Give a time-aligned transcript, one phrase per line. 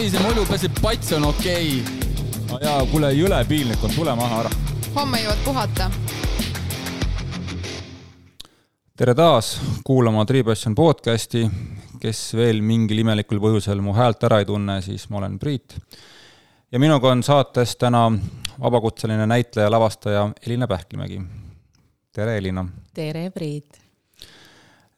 [0.00, 2.36] Savise mullu peseb pats on okei okay..
[2.48, 4.52] no jaa, kuule, jõle piinlik on, tule maha ära.
[4.94, 5.88] homme jõuad puhata.
[8.96, 9.50] tere taas
[9.84, 11.42] kuulama Tripassion podcasti.
[12.00, 15.76] kes veel mingil imelikul põhjusel mu häält ära ei tunne, siis ma olen Priit.
[16.72, 18.06] ja minuga on saates täna
[18.56, 21.20] vabakutseline näitleja, lavastaja Elina Pähklimägi.
[22.08, 22.64] tere, Elina!
[22.94, 23.89] tere, Priit!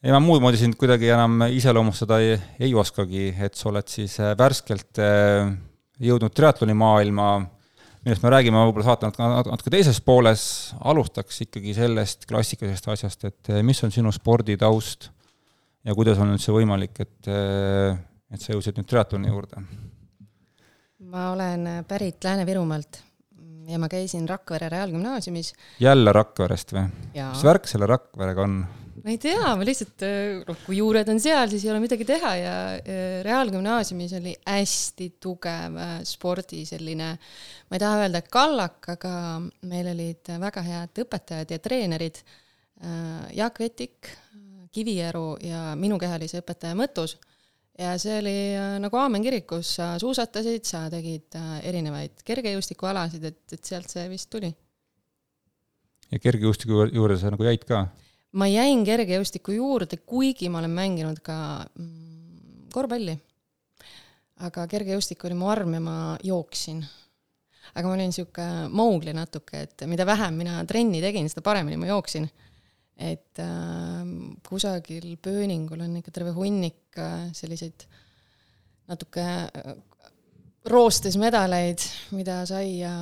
[0.03, 4.19] Ja ma muud moodi sind kuidagi enam iseloomustada ei, ei oskagi, et sa oled siis
[4.23, 5.53] äh, värskelt äh,
[6.03, 7.29] jõudnud triatloni maailma,
[8.03, 10.45] millest me räägime võib-olla saate natuke, natuke teises pooles,
[10.91, 15.13] alustaks ikkagi sellest klassikalisest asjast, et äh, mis on sinu sporditaust
[15.87, 19.65] ja kuidas on üldse võimalik, et, et sa jõudsid nüüd triatloni juurde?
[21.13, 23.03] ma olen pärit Lääne-Virumaalt
[23.69, 25.53] ja ma käisin Rakvere Reaalgümnaasiumis.
[25.83, 26.87] jälle Rakverest või?
[27.13, 28.63] mis värk selle Rakverega on?
[29.03, 30.05] Ma ei tea, ma lihtsalt,
[30.47, 32.55] noh, kui juured on seal, siis ei ole midagi teha ja
[33.27, 37.09] Reaalgümnaasiumis oli hästi tugev äh, spordi selline,
[37.67, 39.15] ma ei taha öelda kallak, aga
[39.71, 42.23] meil olid väga head õpetajad ja treenerid.
[42.83, 44.13] Äh, Jaak Vetik,
[44.73, 47.19] Kiviäru ja minu kehalise õpetaja Mõttus
[47.77, 51.35] ja see oli äh, nagu aamen kirikus, sa suusatasid, sa tegid
[51.67, 54.53] erinevaid kergejõustikualasid, et, et sealt see vist tuli.
[56.13, 57.89] ja kergejõustiku juurde sa nagu jäid ka?
[58.39, 63.19] Ma jäin kergejõustiku juurde, kuigi ma olen mänginud ka mm, korvpalli.
[64.43, 66.83] aga kergejõustik oli mu arm ja ma jooksin.
[67.75, 71.91] aga ma olin niisugune mougli natuke, et mida vähem mina trenni tegin, seda paremini ma
[71.91, 72.29] jooksin.
[72.97, 74.05] et äh,
[74.49, 77.87] kusagil pööningul on ikka terve hunnik äh, selliseid
[78.89, 79.75] natuke äh,
[80.65, 81.83] roostes medaleid,
[82.15, 82.93] mida sai ja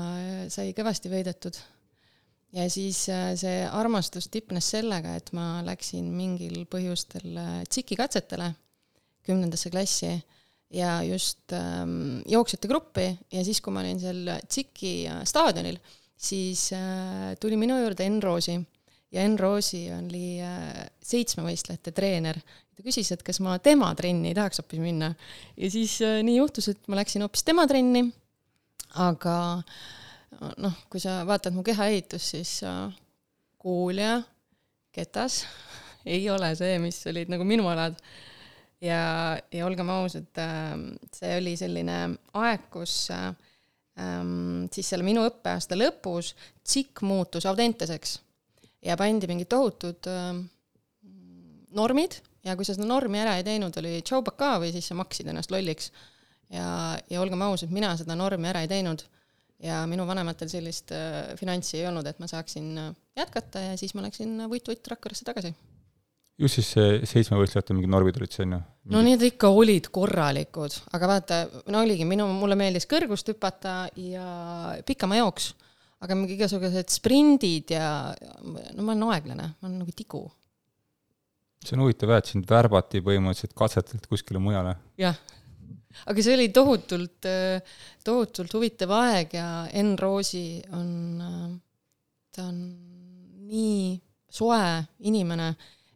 [0.48, 1.58] sai kõvasti võidetud
[2.56, 8.50] ja siis äh, see armastus tipnes sellega, et ma läksin mingil põhjustel äh, tsikikatsetele
[9.26, 10.14] kümnendasse klassi
[10.74, 13.06] ja just ähm, jooksjate gruppi.
[13.32, 15.78] Ja siis, kui ma olin seal tsiki äh, staadionil,
[16.16, 18.56] siis äh, tuli minu juurde Enn Roosi.
[19.10, 22.38] Ja Enn Roosi oli äh, seitsmevõistlejate treener.
[22.74, 25.12] ta küsis, et kas ma tema trenni ei tahaks hoopis minna.
[25.58, 28.06] Ja siis äh, nii juhtus, et ma läksin hoopis tema trenni,
[29.02, 29.99] aga äh,
[30.38, 32.52] noh, kui sa vaatad mu kehaehitust, siis
[33.60, 34.20] kuul ja
[34.94, 35.44] ketas
[36.14, 37.98] ei ole see, mis olid nagu minu alad.
[38.80, 41.98] ja, ja olgem ausad, ähm, see oli selline
[42.40, 46.32] aeg, kus ähm, siis selle minu õppeaasta lõpus
[46.64, 48.16] tsikk muutus Audenteseks
[48.86, 50.46] ja pandi mingid tohutud ähm,
[51.76, 55.28] normid ja kui sa seda normi ära ei teinud, oli tšaubaka või siis sa maksid
[55.28, 55.92] ennast lolliks.
[56.48, 59.04] ja, ja olgem ausad, mina seda normi ära ei teinud
[59.64, 63.94] ja minu vanematel sellist äh, finantsi ei olnud, et ma saaksin äh, jätkata ja siis
[63.96, 65.52] ma läksin vutt-vutt Rakveresse tagasi.
[66.40, 68.60] just siis see seitsmevõistlejate mingid normid olid see, on ju?
[68.96, 74.26] no need ikka olid korralikud, aga vaata, no oligi, minu, mulle meeldis kõrgust hüpata ja
[74.88, 75.52] pikamaa jooks,
[76.00, 77.90] aga mingi igasugused sprindid ja
[78.40, 80.24] no ma olen aeglane, ma olen nagu tigu.
[81.60, 84.78] see on huvitav jah, et sind värbati põhimõtteliselt katsetelt kuskile mujale.
[84.96, 85.20] jah
[86.06, 87.26] aga see oli tohutult,
[88.04, 90.92] tohutult huvitav aeg ja Enn Roosi on,
[92.34, 92.60] ta on
[93.50, 93.98] nii
[94.30, 94.62] soe
[95.10, 95.50] inimene,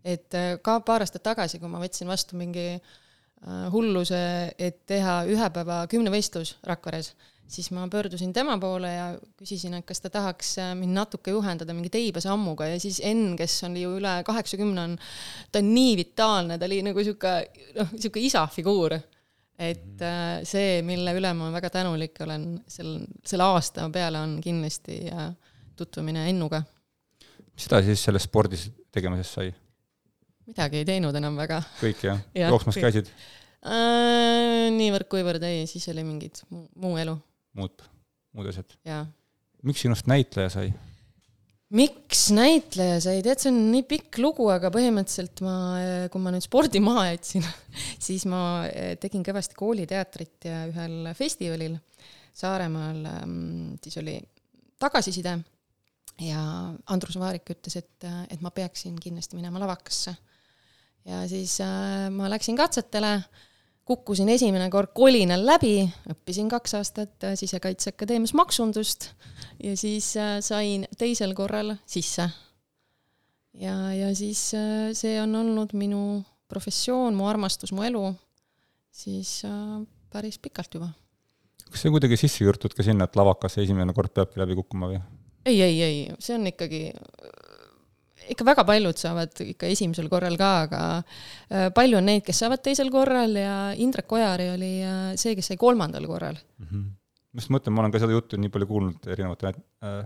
[0.04, 0.34] et
[0.64, 4.24] ka paar aastat tagasi, kui ma võtsin vastu mingi äh, hulluse,
[4.58, 7.14] et teha ühe päeva kümnevõistlus Rakveres,
[7.54, 9.06] siis ma pöördusin tema poole ja
[9.38, 13.60] küsisin, et kas ta tahaks äh, mind natuke juhendada mingi teibasammuga ja siis Enn, kes
[13.68, 14.98] on ju üle kaheksakümne, on,
[15.52, 17.36] ta on nii vitaalne, ta oli nagu sihuke,
[17.78, 18.98] noh, sihuke isa figuur
[19.58, 25.04] et äh, see, mille üle ma väga tänulik olen sel, selle aasta peale, on kindlasti
[25.12, 25.28] äh,
[25.78, 26.62] tutvumine Ennuga.
[27.54, 29.52] mis edasi siis sellest spordis tegemisest sai?
[30.48, 31.62] midagi ei teinud enam väga.
[31.80, 32.50] kõik jah ja,?
[32.50, 34.70] jooksmas käisid äh,?
[34.74, 37.14] niivõrd-kuivõrd ei, siis oli mingid muu, elu.
[37.60, 37.86] muud,
[38.34, 38.74] muud asjad?
[39.62, 40.74] miks sinust näitleja sai?
[41.74, 45.54] Miks näitleja sai, tead, see on nii pikk lugu, aga põhimõtteliselt ma,
[46.12, 47.46] kui ma nüüd spordi maha jätsin,
[48.06, 51.78] siis ma eh, tegin kõvasti kooliteatrit ja ühel festivalil
[52.34, 54.16] Saaremaal mm, siis oli
[54.82, 55.36] tagasiside
[56.22, 56.40] ja
[56.90, 60.14] Andrus Vaarik ütles, et, et ma peaksin kindlasti minema lavakasse.
[61.04, 63.16] ja siis äh, ma läksin katsetele
[63.88, 69.10] kukkusin esimene kord kolinal läbi, õppisin kaks aastat äh, Sisekaitseakadeemias maksundust
[69.62, 72.28] ja siis äh, sain teisel korral sisse.
[73.60, 78.04] ja, ja siis äh, see on olnud minu professioon, mu armastus, mu elu,
[78.92, 79.42] siis
[80.12, 80.88] päris pikalt juba.
[81.68, 84.92] kas see on kuidagi sisse juurdunud ka sinna, et lavakas esimene kord peabki läbi kukkuma
[84.92, 85.00] või?
[85.44, 86.86] ei, ei, ei, see on ikkagi
[88.32, 92.62] ikka väga paljud saavad ikka esimesel korral ka, aga äh, palju on neid, kes saavad
[92.64, 96.68] teisel korral ja Indrek Ojari oli äh, see, kes sai kolmandal korral mm.
[96.68, 96.92] -hmm
[97.34, 99.56] ma just mõtlen, ma olen ka seda juttu nii palju kuulnud erinevate äh,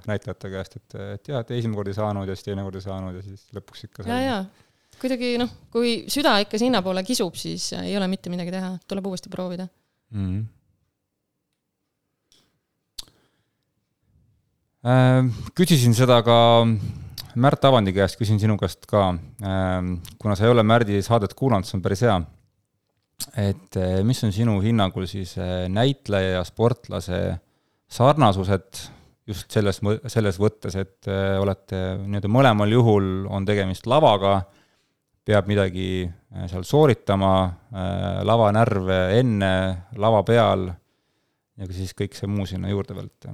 [0.09, 2.85] näitlejate käest, et, et jah, et esimene kord ei saanud ja siis teine kord ei
[2.87, 4.15] saanud ja siis lõpuks ikka sai.
[4.15, 4.39] ja, ja
[4.99, 9.29] kuidagi noh, kui süda ikka sinnapoole kisub, siis ei ole mitte midagi teha, tuleb uuesti
[9.33, 9.69] proovida
[10.11, 10.25] mm.
[10.25, 10.47] -hmm.
[15.59, 16.39] küsisin seda ka
[17.39, 19.13] Märt Avandi käest, küsin sinu käest ka,
[20.19, 22.19] kuna sa ei ole Märdi saadet kuulanud, see on päris hea.
[23.39, 23.77] et
[24.07, 25.35] mis on sinu hinnangul siis
[25.69, 27.19] näitleja ja sportlase
[27.91, 28.83] sarnasused
[29.29, 34.41] just selles, selles võttes, et olete nii-öelda mõlemal juhul on tegemist lavaga,
[35.29, 36.07] peab midagi
[36.49, 37.35] seal sooritama,
[38.25, 39.53] lavanärve enne,
[40.01, 40.71] lava peal
[41.59, 43.31] ja siis kõik see muu sinna juurde veel, et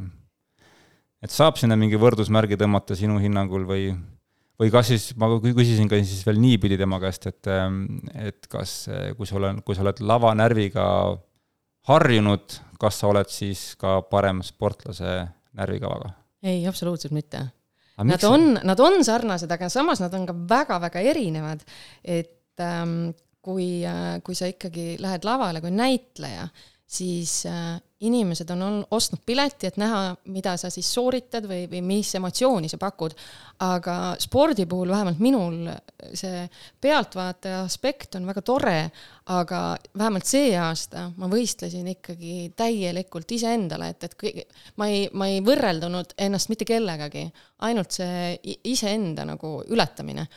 [1.25, 3.88] et saab sinna mingi võrdusmärgi tõmmata sinu hinnangul või,
[4.61, 7.50] või kas siis, ma küsisin ka siis veel niipidi tema käest, et,
[8.21, 8.76] et kas,
[9.17, 10.87] kui sa oled, kui sa oled lavanärviga
[11.88, 15.23] harjunud, kas sa oled siis ka parem sportlase
[15.56, 16.15] närvikavaga?
[16.44, 17.41] ei, absoluutselt mitte.
[18.05, 21.62] Nad on, nad on sarnased, aga samas nad on ka väga-väga erinevad,
[22.03, 23.85] et ähm, kui,
[24.27, 26.49] kui sa ikkagi lähed lavale kui näitleja,
[26.85, 27.79] siis äh,
[28.09, 32.71] inimesed on, on ostnud pileti, et näha, mida sa siis sooritad või, või mis emotsiooni
[32.71, 33.15] sa pakud.
[33.65, 35.69] aga spordi puhul vähemalt minul
[36.12, 36.43] see
[36.83, 38.91] pealtvaataja aspekt on väga tore,
[39.31, 39.61] aga
[39.99, 44.43] vähemalt see aasta ma võistlesin ikkagi täielikult iseendale, et, et kõik,
[44.77, 47.29] ma ei, ma ei võrreldunud ennast mitte kellegagi,
[47.65, 48.35] ainult see
[48.75, 50.29] iseenda nagu ületamine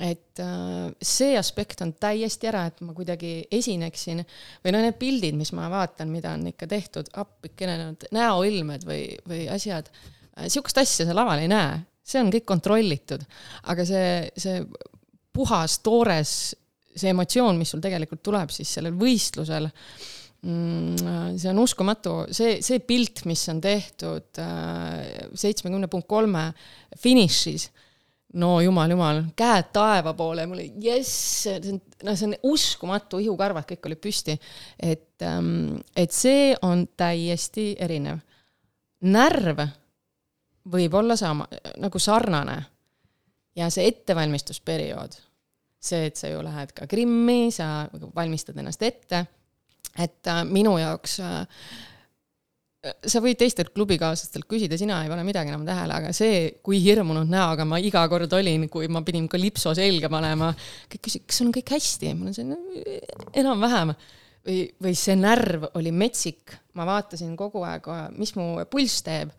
[0.00, 4.22] et äh, see aspekt on täiesti ära, et ma kuidagi esineksin
[4.64, 9.04] või no need pildid, mis ma vaatan, mida on ikka tehtud, appikene need näoilmed või,
[9.28, 13.26] või asjad, äh, sihukest asja sa laval ei näe, see on kõik kontrollitud,
[13.68, 14.64] aga see, see
[15.32, 16.32] puhas, toores,
[16.96, 22.80] see emotsioon, mis sul tegelikult tuleb siis sellel võistlusel mm, see on uskumatu, see, see
[22.84, 26.48] pilt, mis on tehtud äh, seitsmekümne punkt kolme
[27.00, 27.68] finišis
[28.32, 31.12] no jumal, jumal, käed taeva poole, mul oli jess,
[31.44, 34.38] see on, no see on uskumatu, ihukarvad kõik olid püsti.
[34.78, 38.22] et, ähm, et see on täiesti erinev.
[39.02, 39.66] närv
[40.72, 41.46] võib olla sama,
[41.76, 42.62] nagu sarnane.
[43.56, 45.16] ja see ettevalmistusperiood,
[45.80, 49.26] see, et sa ju lähed ka Krimmi, sa valmistad ennast ette,
[49.98, 51.46] et äh, minu jaoks äh,
[52.82, 57.30] sa võid teistelt klubikaaslastelt küsida, sina ei pane midagi enam tähele, aga see, kui hirmunud
[57.30, 60.50] näoga ma iga kord olin, kui ma pidin kalipso selga panema,
[60.90, 62.10] kõik küsisid, kas sul on kõik hästi?
[62.16, 62.58] on see no,
[63.38, 63.94] enam-vähem.
[64.48, 67.86] või, või see närv oli metsik, ma vaatasin kogu aeg,
[68.18, 69.30] mis mu pulss teeb.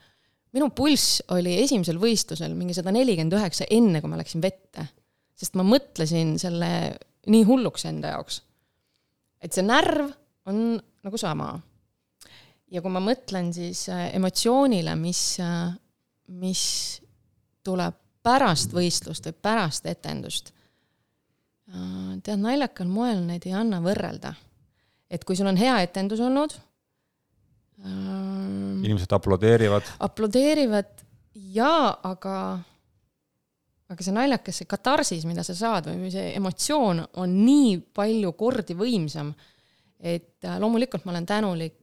[0.55, 4.87] minu pulss oli esimesel võistlusel mingi sada nelikümmend üheksa, enne kui ma läksin vette.
[5.35, 6.95] sest ma mõtlesin selle
[7.27, 8.39] nii hulluks enda jaoks.
[9.43, 10.15] et see närv
[10.47, 11.57] on nagu sama
[12.73, 15.69] ja kui ma mõtlen siis äh, emotsioonile, mis, äh,
[16.41, 16.63] mis
[17.65, 20.53] tuleb pärast võistlust või pärast etendust,
[21.69, 24.33] äh, tead, naljakal moel neid ei anna võrrelda.
[25.13, 26.55] et kui sul on hea etendus olnud
[27.83, 29.83] inimesed aplodeerivad.
[29.99, 31.03] aplodeerivad
[31.53, 32.37] jaa, aga,
[33.91, 38.77] aga see naljakas, see katarsis, mida sa saad või see emotsioon on nii palju kordi
[38.77, 39.33] võimsam,
[39.99, 41.82] et loomulikult ma olen tänulik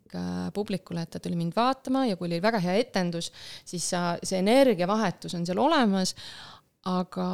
[0.55, 3.31] publikule, et ta tuli mind vaatama ja kui oli väga hea etendus,
[3.67, 6.15] siis sa, see energiavahetus on seal olemas,
[6.89, 7.29] aga,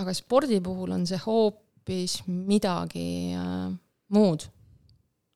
[0.00, 3.68] aga spordi puhul on see hoopis midagi äh,
[4.16, 4.48] muud.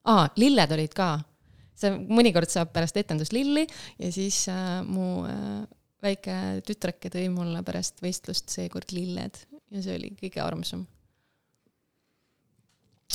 [0.05, 1.13] aa, lilled olid ka.
[1.75, 3.65] see mõnikord saab pärast etendust lilli
[3.99, 5.63] ja siis äh, mu äh,
[6.05, 9.41] väike tütreke tõi mulle pärast võistlust seekord lilled
[9.73, 10.85] ja see oli kõige armsam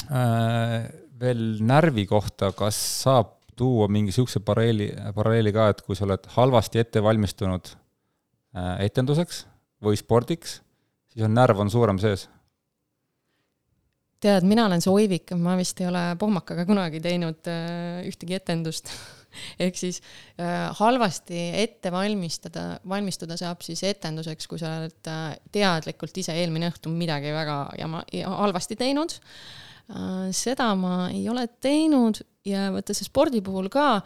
[0.09, 6.07] äh veel närvi kohta, kas saab tuua mingi niisuguse paralleeli, paralleeli ka, et kui sa
[6.07, 9.43] oled halvasti ette valmistunud äh, etenduseks
[9.83, 10.59] või spordiks,
[11.11, 12.29] siis on närv on suurem sees?
[14.23, 18.91] tead, mina olen see oivik, ma vist ei ole pohmakaga kunagi teinud äh, ühtegi etendust
[19.63, 20.01] ehk siis
[20.41, 26.71] äh, halvasti ette valmistada, valmistuda saab siis etenduseks, kui sa oled äh, teadlikult ise eelmine
[26.73, 28.03] õhtu midagi väga jama,
[28.43, 29.15] halvasti teinud
[30.35, 34.01] seda ma ei ole teinud ja vaata see spordi puhul ka,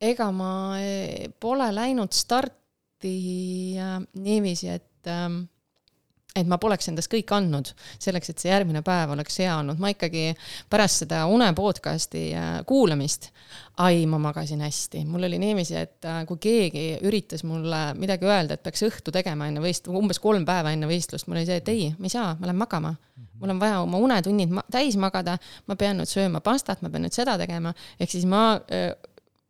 [0.00, 3.16] ega ma eh, pole läinud starti
[4.14, 5.42] niiviisi, et ähm,
[6.36, 9.90] et ma poleks endast kõik andnud selleks, et see järgmine päev oleks hea olnud, ma
[9.92, 10.30] ikkagi
[10.70, 13.30] pärast seda une podcast'i äh, kuulamist,
[13.82, 18.56] ai, ma magasin hästi, mul oli niiviisi, et äh, kui keegi üritas mulle midagi öelda,
[18.56, 21.72] et peaks õhtu tegema enne võistlust, umbes kolm päeva enne võistlust, mul oli see, et
[21.72, 22.94] ei, ma ei saa, ma lähen magama.
[23.40, 27.06] mul on vaja oma unetunnid ma täis magada, ma pean nüüd sööma pastat, ma pean
[27.06, 28.92] nüüd seda tegema, ehk siis ma öö,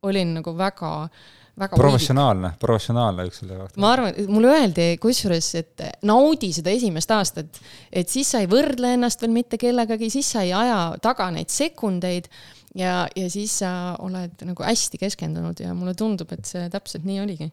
[0.07, 1.25] olin nagu väga äh,
[1.69, 3.81] professionaalne, professionaalne üks selle kohta.
[3.83, 7.61] ma arvan, mulle öeldi kusjuures, et naudi seda esimest aastat,
[7.93, 11.53] et siis sa ei võrdle ennast veel mitte kellegagi, siis sa ei aja taga neid
[11.53, 12.31] sekundeid
[12.79, 17.21] ja, ja siis sa oled nagu hästi keskendunud ja mulle tundub, et see täpselt nii
[17.25, 17.51] oligi.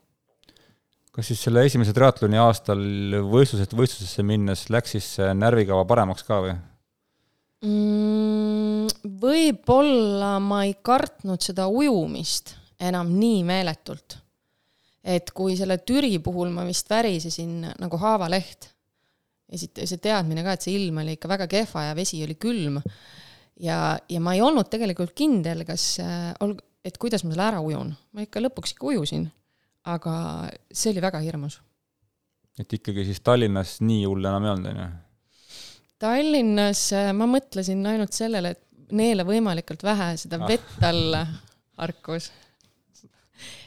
[1.18, 2.82] kas siis selle esimese triatloni aastal
[3.26, 6.56] võistluselt võistlusesse minnes läks siis närvikava paremaks ka või?
[7.66, 8.88] mm,?
[9.18, 14.18] võib-olla ma ei kartnud seda ujumist enam nii meeletult.
[15.08, 18.68] et kui selle Türi puhul ma vist värisesin nagu haavaleht
[19.48, 22.36] ja siit see teadmine ka, et see ilm oli ikka väga kehva ja vesi oli
[22.36, 22.82] külm
[23.64, 23.78] ja,
[24.10, 27.94] ja ma ei olnud tegelikult kindel, kas äh, ol-, et kuidas ma selle ära ujun.
[28.14, 29.28] ma ikka lõpuks ikka ujusin,
[29.88, 30.14] aga
[30.72, 31.62] see oli väga hirmus.
[32.60, 34.90] et ikkagi siis Tallinnas nii hull enam ei olnud, on ju?
[36.04, 40.52] Tallinnas äh, ma mõtlesin ainult sellele, et neela võimalikult vähe seda ah.
[40.52, 41.24] vett alla
[41.80, 42.30] harkus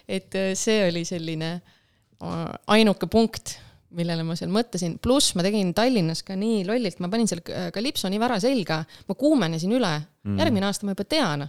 [0.08, 3.56] et äh, see oli selline äh, ainuke punkt,
[3.96, 7.42] millele ma seal mõtlesin, pluss ma tegin Tallinnas ka nii lollilt, ma panin seal
[7.74, 11.48] kalipso nii vara selga, ma kuumenesin üle mm., järgmine aasta ma juba tean.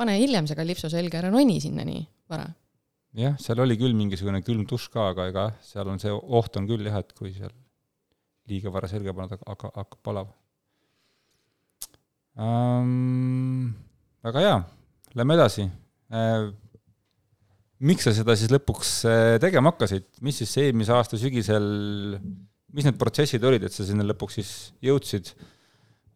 [0.00, 2.48] pane hiljem see kalipso selga, ära roni sinna nii vara.
[3.14, 6.66] jah, seal oli küll mingisugune külm dušš ka, aga ega seal on see oht on
[6.66, 7.54] küll jah, et kui seal
[8.50, 10.32] liiga vara selga paned, aga hakkab palav
[12.34, 13.70] um,.
[14.26, 14.56] väga hea,
[15.14, 16.50] lähme edasi uh,
[17.86, 21.66] miks sa seda siis lõpuks äh, tegema hakkasid, mis siis eelmise aasta sügisel,
[22.74, 24.52] mis need protsessid olid, et sa sinna lõpuks siis
[24.84, 25.32] jõudsid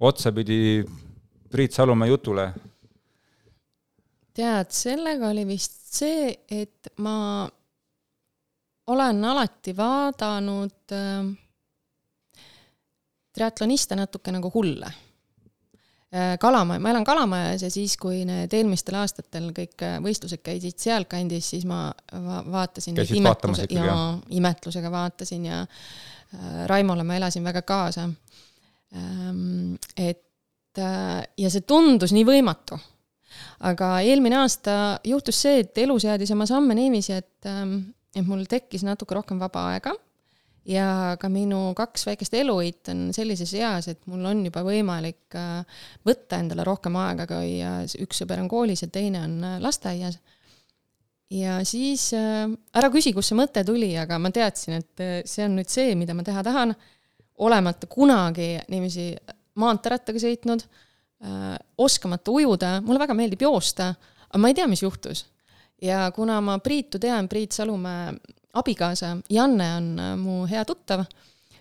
[0.04, 0.84] otsapidi
[1.54, 2.48] Priit Salumäe jutule?
[4.34, 7.46] tead, sellega oli vist see, et ma
[8.90, 11.28] olen alati vaadanud äh,
[13.34, 14.90] triatloniste natuke nagu hulle
[16.40, 21.48] Kalamaja, ma elan Kalamajas ja siis, kui need eelmistel aastatel kõik äh, võistlused käisid sealkandis,
[21.54, 24.20] siis ma va vaatasin käisid ikkagi, jah?
[24.38, 28.06] imetlusega vaatasin ja äh, Raimole ma elasin väga kaasa
[28.94, 29.74] ähm,.
[29.96, 30.22] et
[30.74, 32.78] ja see tundus nii võimatu.
[33.66, 37.76] aga eelmine aasta juhtus see, et elu seadis oma samme niiviisi, et, ähm,
[38.14, 39.94] et mul tekkis natuke rohkem vaba aega
[40.68, 45.82] ja ka minu kaks väikest eluit on sellises eas, et mul on juba võimalik äh,
[46.06, 47.58] võtta endale rohkem aega, kui
[48.04, 50.18] üks sõber on koolis ja teine on äh, lasteaias.
[51.34, 55.58] ja siis äh, ära küsi, kust see mõte tuli, aga ma teadsin, et see on
[55.58, 56.74] nüüd see, mida ma teha tahan,
[57.44, 59.12] olemata kunagi niiviisi
[59.58, 60.62] maanteerattaga sõitnud,
[61.80, 63.86] oskamata ujuda, mulle väga meeldib joosta,
[64.28, 65.24] aga ma ei tea, mis juhtus.
[65.82, 68.12] ja kuna ma Priitu tean, Priit Salumäe
[68.54, 71.04] abikaasa Janne on äh, mu hea tuttav,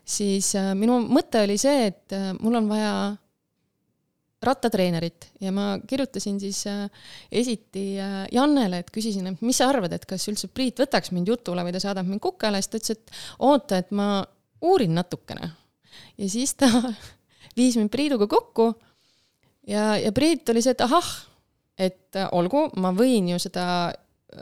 [0.05, 2.93] siis äh, minu mõte oli see, et äh, mul on vaja
[4.43, 5.29] rattatreenerit.
[5.39, 6.65] Ja ma kirjutasin siis
[7.31, 11.63] esiti Jannele, et küsisin, et mis sa arvad, et kas üldse Priit võtaks mind jutule
[11.63, 13.13] või ta saadab mind Kukele, siis ta ütles, et
[13.47, 14.07] oota, et ma
[14.67, 15.47] uurin natukene.
[16.19, 16.67] ja siis ta
[17.57, 18.73] viis mind Priiduga kokku.
[19.67, 21.13] Ja, ja Priit oli see, et ahah,
[21.79, 23.65] et olgu, ma võin ju seda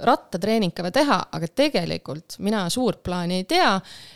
[0.08, 3.72] rattatreeningkava teha, aga tegelikult mina suurt plaani ei tea,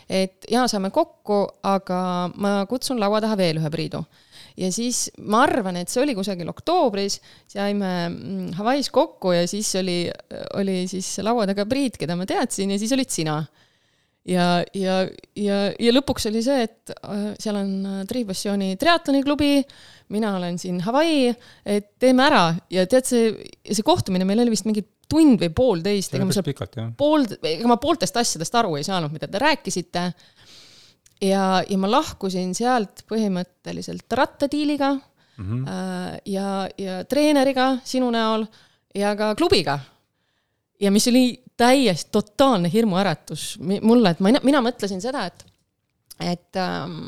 [0.08, 2.00] et jaa, saame kokku, aga
[2.34, 4.04] ma kutsun laua taha veel ühe Priidu.
[4.56, 7.20] ja siis ma arvan, et see oli kusagil oktoobris,
[7.52, 10.04] saime mm, Hawaii's kokku ja siis oli,
[10.56, 13.42] oli siis laua taga Priit, keda ma teadsin ja siis olid sina
[14.26, 14.96] ja, ja,
[15.38, 19.60] ja, ja lõpuks oli see, et äh, seal on äh, Tripassiooni triatloniklubi,
[20.14, 21.30] mina olen siin Hawaii,
[21.66, 23.32] et teeme ära ja tead, see,
[23.70, 27.78] see kohtumine meil oli vist mingi tund või poolteist, ega ma seal pool, ega ma
[27.82, 30.06] pooltest asjadest aru ei saanud, mida te rääkisite.
[31.22, 36.20] ja, ja ma lahkusin sealt põhimõtteliselt rattadiiliga mm -hmm.
[36.34, 38.46] ja, ja treeneriga sinu näol
[38.94, 39.78] ja ka klubiga.
[40.80, 45.46] ja mis oli täiesti totaalne hirmuäratus mulle, et ma, mina mõtlesin seda, et
[46.16, 47.02] et ähm,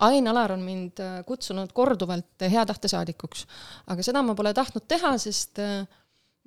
[0.00, 3.44] Ain Alar on mind äh, kutsunud korduvalt hea tahte saadikuks,
[3.92, 5.82] aga seda ma pole tahtnud teha, sest äh,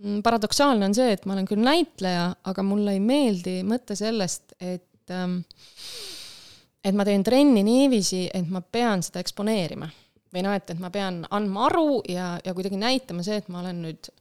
[0.04, 4.54] Mm, paradoksaalne on see, et ma olen küll näitleja, aga mulle ei meeldi mõte sellest,
[4.64, 5.42] et ähm,
[6.80, 9.90] et ma teen trenni niiviisi, et ma pean seda eksponeerima.
[10.30, 13.60] või noh, et, et ma pean andma aru ja, ja kuidagi näitama see, et ma
[13.64, 14.12] olen nüüd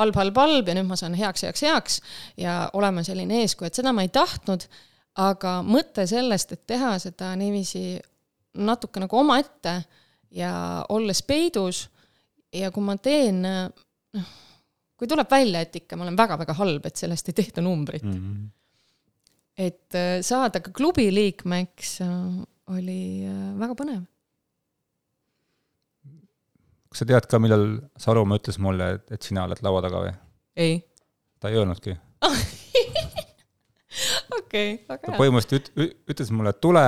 [0.00, 2.00] halb, halb, halb ja nüüd ma saan heaks, heaks, heaks
[2.40, 4.66] ja olema selline eeskuju, et seda ma ei tahtnud,
[5.20, 7.98] aga mõte sellest, et teha seda niiviisi
[8.60, 9.80] natuke nagu omaette
[10.34, 10.52] ja
[10.90, 11.84] olles peidus
[12.54, 14.30] ja kui ma teen, noh,
[14.98, 18.16] kui tuleb välja, et ikka ma olen väga-väga halb, et sellest ei tehta numbrit mm.
[18.16, 18.48] -hmm.
[19.56, 22.08] et äh, saada ka klubi liikmeks äh,
[22.76, 24.02] oli äh, väga põnev.
[26.90, 27.64] Kas sa tead ka, millal
[28.00, 30.14] Sarumaa ütles mulle, et, et sina oled laua taga või?
[30.58, 30.78] ei.
[31.40, 31.94] ta ei öelnudki
[34.40, 35.18] okei väga hea.
[35.18, 36.84] põhimõtteliselt üt-, ütles mulle, et tule,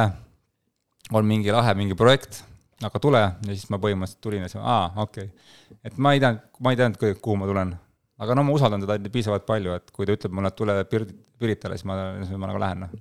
[1.14, 2.42] on mingi lahe mingi projekt,
[2.82, 5.78] aga tule ja siis ma põhimõtteliselt tulin ja siis, aa, okei okay..
[5.86, 7.76] et ma ei teadnud, ma ei teadnud, kuhu ma tulen.
[8.22, 11.10] aga no ma usaldan teda piisavalt palju, et kui ta ütleb mulle, et tule Pir-,
[11.38, 13.00] Piritale, siis ma, siis ma nagu lähen, noh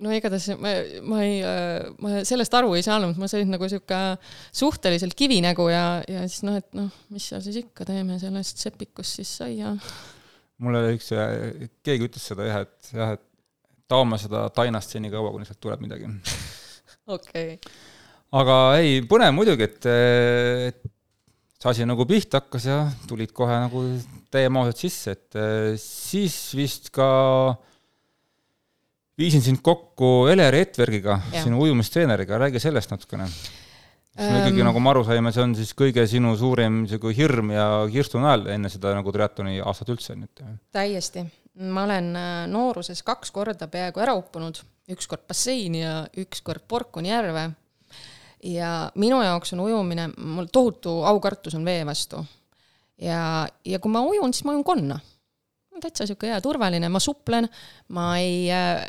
[0.00, 0.72] no igatahes ma,
[1.06, 1.40] ma ei,
[2.00, 3.98] ma sellest aru ei saanud, ma sain nagu sihuke
[4.56, 9.20] suhteliselt kivinägu ja, ja siis noh, et noh, mis seal siis ikka teeme sellest sepikust
[9.20, 9.74] siis sai ja.
[10.64, 11.12] mul oli üks,
[11.84, 13.26] keegi ütles seda jah, et jah, et
[13.90, 16.08] taome seda tainast senikaua, kuni sealt tuleb midagi.
[17.16, 17.76] okei okay.
[18.40, 19.90] aga ei, põnev muidugi, et,
[20.70, 20.84] et
[21.60, 23.84] see asi nagu pihta hakkas ja tulid kohe nagu
[24.32, 27.10] täiemahuliselt sisse, et siis vist ka
[29.20, 33.26] viisin sind kokku Eleri Etvergiga, sinu ujumistreeneriga, räägi sellest natukene.
[34.20, 37.52] see on ikkagi, nagu me aru saime, see on siis kõige sinu suurim niisugune hirm
[37.54, 40.42] ja kirstunäel enne seda nagu triatloni aastat üldse nüüd?
[40.74, 41.28] täiesti
[41.60, 44.60] ma olen äh, nooruses kaks korda peaaegu ära uppunud,
[44.90, 47.50] üks kord basseini ja üks kord Porkuni järve.
[48.44, 52.24] ja minu jaoks on ujumine, mul tohutu aukartus on vee vastu.
[52.98, 55.00] ja, ja kui ma ujun, siis ma ujun konna.
[55.82, 57.48] Täitsa sihuke hea turvaline, ma suplen,
[57.96, 58.82] ma ei, äh,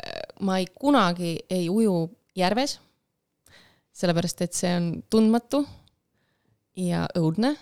[0.46, 1.96] ma ei kunagi ei uju
[2.38, 2.78] järves,
[3.92, 5.62] sellepärast et see on tundmatu
[6.80, 7.54] ja õudne.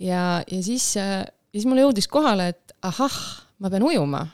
[0.00, 3.20] ja, ja siis, äh, siis mulle jõudis kohale, et ahah
[3.60, 4.24] ma pean ujuma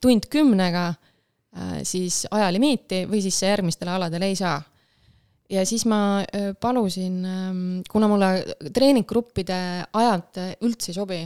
[0.00, 4.60] tund kümnega äh, siis ajalimiiti või siis järgmistele aladele ei saa.
[5.50, 6.24] ja siis ma
[6.60, 8.28] palusin, ähm, kuna mulle
[8.72, 11.22] treeninggruppide ajad üldse ei sobi,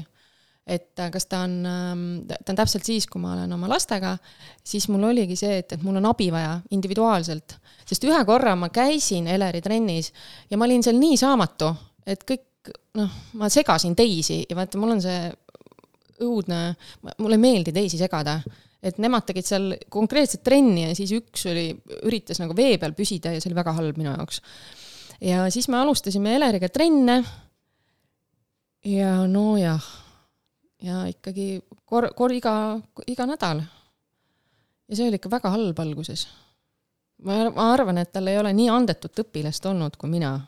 [0.69, 4.17] et kas ta on, ähm, ta on täpselt siis, kui ma olen oma lastega,
[4.65, 7.57] siis mul oligi see, et, et mul on abi vaja individuaalselt.
[7.89, 10.12] sest ühe korra ma käisin Eleri trennis
[10.51, 11.73] ja ma olin seal nii saamatu,
[12.07, 15.29] et kõik noh, ma segasin teisi ja vaata, mul on see
[16.25, 16.62] õudne,
[17.19, 18.40] mulle ei meeldi teisi segada.
[18.79, 21.73] et nemad tegid seal konkreetset trenni ja siis üks oli,
[22.07, 24.42] üritas nagu vee peal püsida ja see oli väga halb minu jaoks.
[25.21, 27.23] ja siis me alustasime Eleriga trenne.
[28.85, 29.88] ja nojah,
[30.83, 32.53] ja ikkagi kor-, kor-, iga,
[33.07, 33.62] iga nädal.
[34.88, 36.29] ja see oli ikka väga halb alguses.
[37.25, 40.38] ma, ma arvan, et tal ei ole nii andetut õpilast olnud kui mina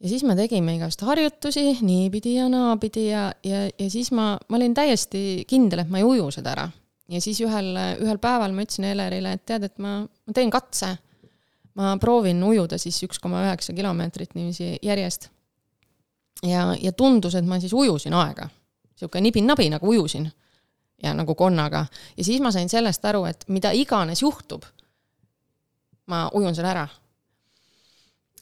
[0.00, 4.56] ja siis me tegime igast harjutusi niipidi ja naapidi ja, ja, ja siis ma, ma
[4.56, 6.68] olin täiesti kindel, et ma ei uju seda ära.
[7.10, 10.96] ja siis ühel, ühel päeval ma ütlesin Elerile, et tead, et ma, ma teen katse.
[11.74, 15.28] ma proovin ujuda siis üks koma üheksa kilomeetrit niiviisi järjest.
[16.42, 18.48] ja, ja tundus, et ma siis ujusin aega.
[19.00, 20.30] Niisugune nibin-nabi nagu ujusin.
[21.02, 21.86] ja nagu konnaga.
[22.16, 24.64] ja siis ma sain sellest aru, et mida iganes juhtub,
[26.06, 26.88] ma ujun selle ära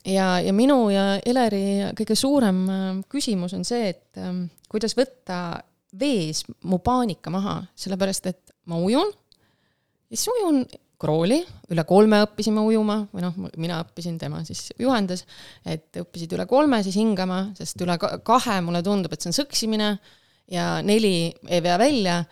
[0.05, 5.61] ja, ja minu ja Eleri kõige suurem äh, küsimus on see, et ähm, kuidas võtta
[5.99, 9.09] vees mu paanika maha, sellepärast et ma ujun
[10.09, 10.63] siis ujun
[10.99, 11.39] krooli,
[11.71, 15.23] üle kolme õppisime ujuma või noh, mina õppisin, tema siis juhendas,
[15.63, 19.93] et õppisid üle kolme siis hingama, sest üle kahe mulle tundub, et see on sõksimine
[20.51, 22.23] ja neli ei vea välja.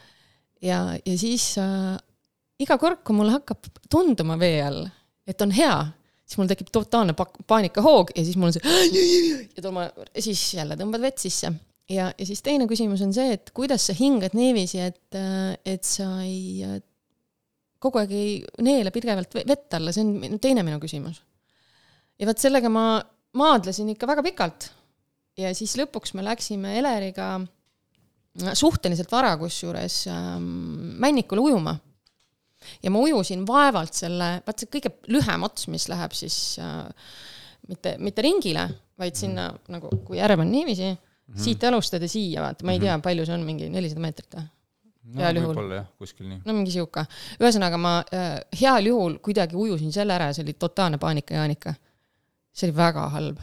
[0.61, 1.97] ja, ja siis äh,
[2.61, 4.83] iga kord, kui mul hakkab tunduma vee all,
[5.27, 5.75] et on hea,
[6.25, 11.03] siis mul tekib totaalne paanikahoog ja siis mul on see ja toma, siis jälle tõmbad
[11.05, 11.53] vett sisse.
[11.89, 15.19] ja, ja siis teine küsimus on see, et kuidas sa hingad niiviisi, et,
[15.65, 16.63] et sa ei,
[17.79, 18.31] kogu aeg ei
[18.65, 21.21] neela pidevalt vett alla, see on teine minu küsimus.
[22.17, 22.87] ja vot sellega ma
[23.37, 24.71] maadlesin ikka väga pikalt.
[25.37, 27.35] ja siis lõpuks me läksime Eleriga
[28.37, 30.43] suhteliselt vara, kusjuures ähm,
[31.01, 31.77] Männikule ujuma
[32.83, 36.85] ja ma ujusin vaevalt selle, vaat see kõige lühem ots, mis läheb siis äh,
[37.69, 38.67] mitte, mitte ringile,
[38.99, 41.41] vaid sinna nagu, kui järv on niiviisi mm, -hmm.
[41.43, 43.03] siit alustad ja siia, vaata, ma ei tea, mhm.
[43.05, 44.47] palju see on, mingi nelisada meetrit või?
[45.07, 46.41] no võib-olla jah, kuskil nii.
[46.43, 47.05] no mingi sihuke.
[47.39, 51.73] ühesõnaga ma äh, heal juhul kuidagi ujusin selle ära ja see oli totaalne paanika-jaanika.
[52.51, 53.39] see oli väga halb.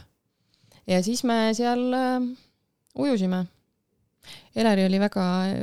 [0.87, 2.27] ja siis me seal äh,
[2.95, 3.45] ujusime
[4.55, 5.61] Eleri oli väga äh,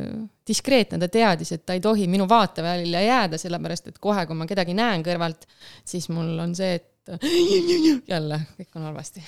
[0.49, 4.47] diskreetne, ta teadis, et ta ei tohi minu vaatevälja jääda, sellepärast et kohe, kui ma
[4.51, 5.47] kedagi näen kõrvalt,
[5.89, 7.13] siis mul on see, et
[8.13, 9.25] jälle, kõik on halvasti.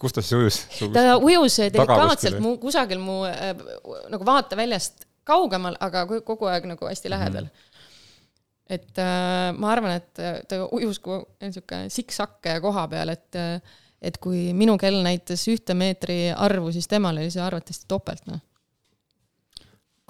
[0.00, 0.60] kus ta siis ujus?
[0.94, 3.52] ta ujus delikaatselt mu, kusagil mu äh,
[4.10, 7.50] nagu vaateväljast kaugemal, aga kogu aeg nagu hästi lähedal mm.
[7.50, 7.68] -hmm
[8.70, 14.16] et äh, ma arvan, et ta ujus kui niisugune siksakke koha peal, et äh, et
[14.20, 18.40] kui minu kell näitas ühte meetri arvu, siis temal oli see arvatavasti topelt, noh.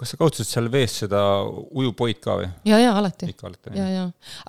[0.01, 2.51] kas sa kasutasid seal vees seda ujupoid ka või?
[2.71, 3.33] ja, ja alati.
[3.35, 4.05] ikka alati, ja, ja,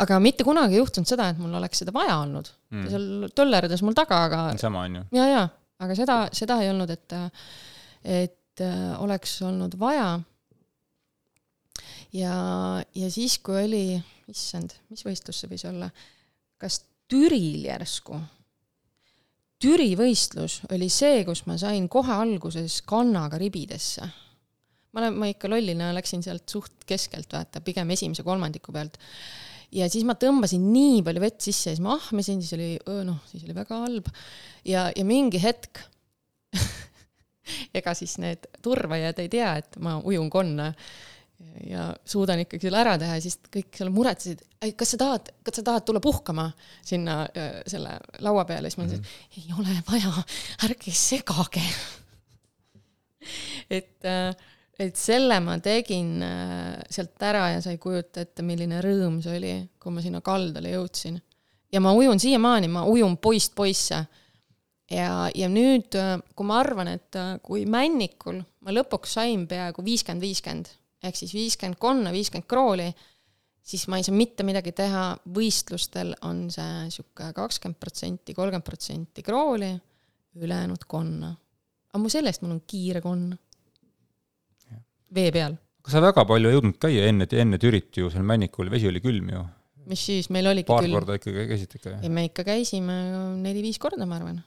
[0.06, 2.92] aga mitte kunagi ei juhtunud seda, et mul oleks seda vaja olnud mm..
[2.94, 4.44] seal töllerdas mul taga, aga.
[4.62, 5.06] sama on ju.
[5.18, 5.48] ja, ja,
[5.82, 7.18] aga seda, seda ei olnud, et,
[8.22, 10.12] et äh, oleks olnud vaja.
[12.14, 12.36] ja,
[12.96, 13.86] ja siis, kui oli,
[14.30, 15.90] issand, mis võistlus see võis olla,
[16.62, 18.22] kas Türil järsku
[19.62, 24.08] Türi võistlus oli see, kus ma sain kohe alguses kannaga ribidesse.
[24.92, 28.98] ma olen, ma ikka lollina läksin sealt suht keskelt, vaata, pigem esimese kolmandiku pealt.
[29.72, 32.72] ja siis ma tõmbasin nii palju vett sisse ja siis ma ahmisin, siis oli,
[33.06, 34.10] noh, siis oli väga halb.
[34.66, 35.84] ja, ja mingi hetk
[37.78, 40.72] ega siis need turvajad ei tea, et ma ujun konna
[41.70, 44.40] ja suudan ikkagi selle ära teha ja siis kõik seal muretsesid,
[44.78, 46.46] kas sa tahad, kas sa tahad tulla puhkama
[46.86, 47.34] sinna äh,
[47.70, 47.92] selle
[48.24, 49.42] laua peale, siis ma ütlesin mm, -hmm.
[49.42, 50.12] ei ole vaja,
[50.68, 51.66] ärge segage
[53.78, 54.36] et, äh,
[54.80, 59.38] et selle ma tegin äh, sealt ära ja sa ei kujuta ette, milline rõõm see
[59.38, 61.16] oli, kui ma sinna kaldale jõudsin.
[61.72, 64.06] ja ma ujun siiamaani, ma ujun poist poisse.
[64.92, 65.88] ja, ja nüüd,
[66.36, 70.68] kui ma arvan, et kui Männikul ma lõpuks sain peaaegu viiskümmend, viiskümmend
[71.02, 72.88] ehk siis viiskümmend konna, viiskümmend krooli,
[73.62, 79.26] siis ma ei saa mitte midagi teha, võistlustel on see niisugune kakskümmend protsenti, kolmkümmend protsenti
[79.26, 79.72] krooli,
[80.42, 81.32] ülejäänud konna.
[81.92, 83.34] aga mu sellest mul on kiire konn.
[85.14, 85.58] vee peal.
[85.82, 89.02] aga sa väga palju ei jõudnud käia enne, enne Türit ju seal Männikul, vesi oli
[89.04, 89.44] külm ju.
[89.92, 91.00] mis siis, meil oligi paar külm.
[91.00, 91.98] korda ikkagi käisite ikka?
[92.02, 93.02] ei, me ikka käisime
[93.42, 94.42] neli-viis korda, ma arvan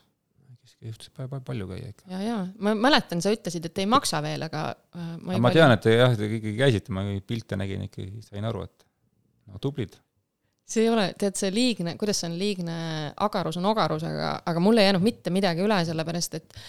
[0.83, 1.11] juhtus
[1.45, 2.07] palju käia ikka.
[2.11, 5.73] ja, ja ma mäletan, sa ütlesid, et ei maksa veel, aga äh, ma, ma tean,
[5.75, 8.85] et te jah, te ikkagi käisite, ma pilte nägin ikkagi, sain aru, et
[9.51, 9.95] no tublid.
[10.67, 12.75] see ei ole, tead, see liigne, kuidas see on, liigne
[13.27, 16.59] agarus on ogarus, aga, aga mul ei jäänud mitte midagi üle, sellepärast et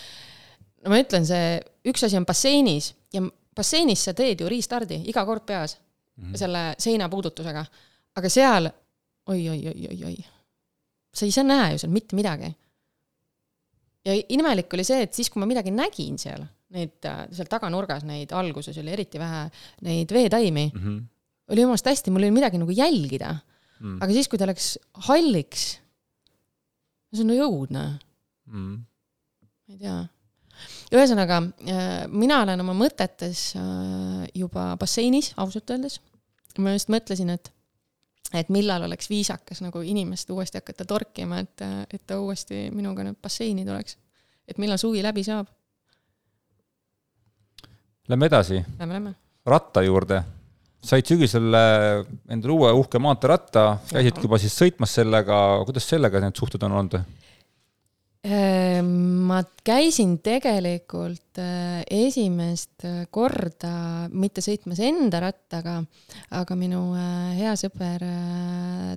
[0.84, 1.56] no ma ütlen, see
[1.90, 3.24] üks asi on basseinis ja
[3.56, 6.38] basseinis sa teed ju restardi iga kord peas mm -hmm.
[6.38, 7.64] selle seinapuudutusega,
[8.16, 8.70] aga seal
[9.26, 10.16] oi-oi-oi-oi-oi,
[11.14, 12.52] sa ei saa näha ju seal mitte midagi
[14.06, 16.44] ja imelik oli see, et siis, kui ma midagi nägin seal,
[16.76, 19.46] neid äh, seal taganurgas, neid alguses oli eriti vähe
[19.86, 21.04] neid veetaimi mm, -hmm.
[21.54, 23.36] oli jumalast hästi, mul olnud midagi nagu jälgida
[23.80, 24.00] mm..
[24.02, 24.74] aga siis, kui ta läks
[25.08, 25.66] halliks,
[27.12, 27.86] see on nagu õudne
[28.50, 28.76] mm..
[29.66, 29.98] ma ei tea.
[30.94, 36.00] ühesõnaga, äh, mina olen oma mõtetes äh, juba basseinis, ausalt öeldes.
[36.58, 37.52] ma just mõtlesin, et
[38.34, 41.62] et millal oleks viisakas nagu inimest uuesti hakata torkima, et,
[41.92, 43.98] et ta uuesti minuga nüüd basseini tuleks.
[44.48, 45.46] et millal suvi läbi saab.
[48.08, 48.64] Lähme edasi.
[48.78, 49.14] Lähme, lähme.
[49.46, 50.22] ratta juurde.
[50.86, 51.54] said sügisel
[52.30, 57.00] endale uue uhke maanteeratta, käisid juba siis sõitmas sellega, kuidas sellega need suhted on olnud?
[58.24, 58.86] Ehm,
[59.28, 65.76] ma käisin tegelikult äh, esimest äh, korda mitte sõitmas enda rattaga,
[66.34, 68.02] aga minu äh, hea sõber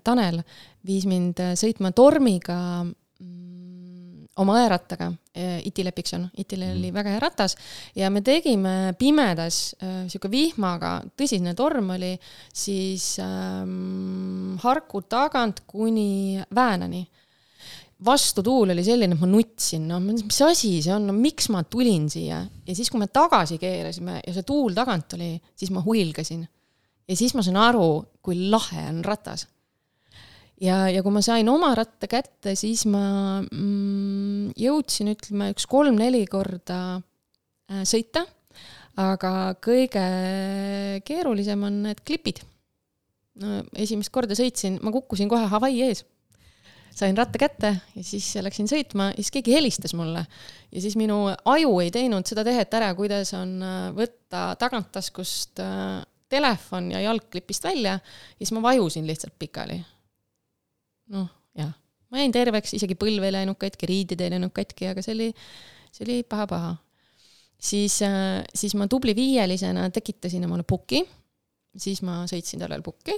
[0.05, 0.41] Tanel
[0.88, 6.95] viis mind sõitma tormiga mm, oma õerattaga, Iti Lepikson, Itil oli mm.
[6.95, 7.53] väga hea ratas.
[7.95, 12.15] Ja me tegime pimedas sihuke vihmaga, tõsine torm oli,
[12.51, 17.05] siis ähm, Harku tagant kuni Väänani
[18.05, 22.07] vastutuul oli selline, et ma nutsin, no mis asi see on, no miks ma tulin
[22.12, 26.45] siia ja siis, kui me tagasi keerasime ja see tuul tagant oli, siis ma huilgasin.
[27.09, 27.89] ja siis ma sain aru,
[28.23, 29.47] kui lahe on ratas.
[30.63, 36.23] ja, ja kui ma sain oma ratta kätte, siis ma mm, jõudsin, ütleme, üks kolm-neli
[36.31, 38.23] korda äh, sõita,
[38.99, 40.05] aga kõige
[41.03, 42.39] keerulisem on need klipid.
[43.43, 46.05] no esimest korda sõitsin, ma kukkusin kohe Hawaii ees
[46.95, 50.25] sain ratta kätte ja siis läksin sõitma ja siis keegi helistas mulle.
[50.71, 56.02] ja siis minu aju ei teinud seda tehet ära, kuidas on äh, võtta taganttaskust äh,
[56.30, 59.80] telefon ja jalg klipist välja ja siis ma vajusin lihtsalt pikali.
[61.15, 61.71] noh, jah,
[62.10, 65.32] ma jäin terveks, isegi põlv ei läinud katki, riided ei läinud katki, aga see oli,
[65.91, 66.75] see oli paha-paha.
[67.58, 71.04] siis, äh, siis ma tubli viielisena tekitasin omale puki,
[71.78, 73.17] siis ma sõitsin talvel pukki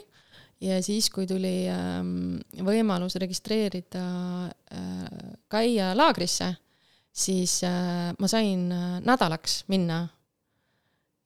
[0.61, 4.03] ja siis, kui tuli ähm, võimalus registreerida
[4.47, 6.51] äh,, käia laagrisse,
[7.11, 10.03] siis äh, ma sain äh, nädalaks minna.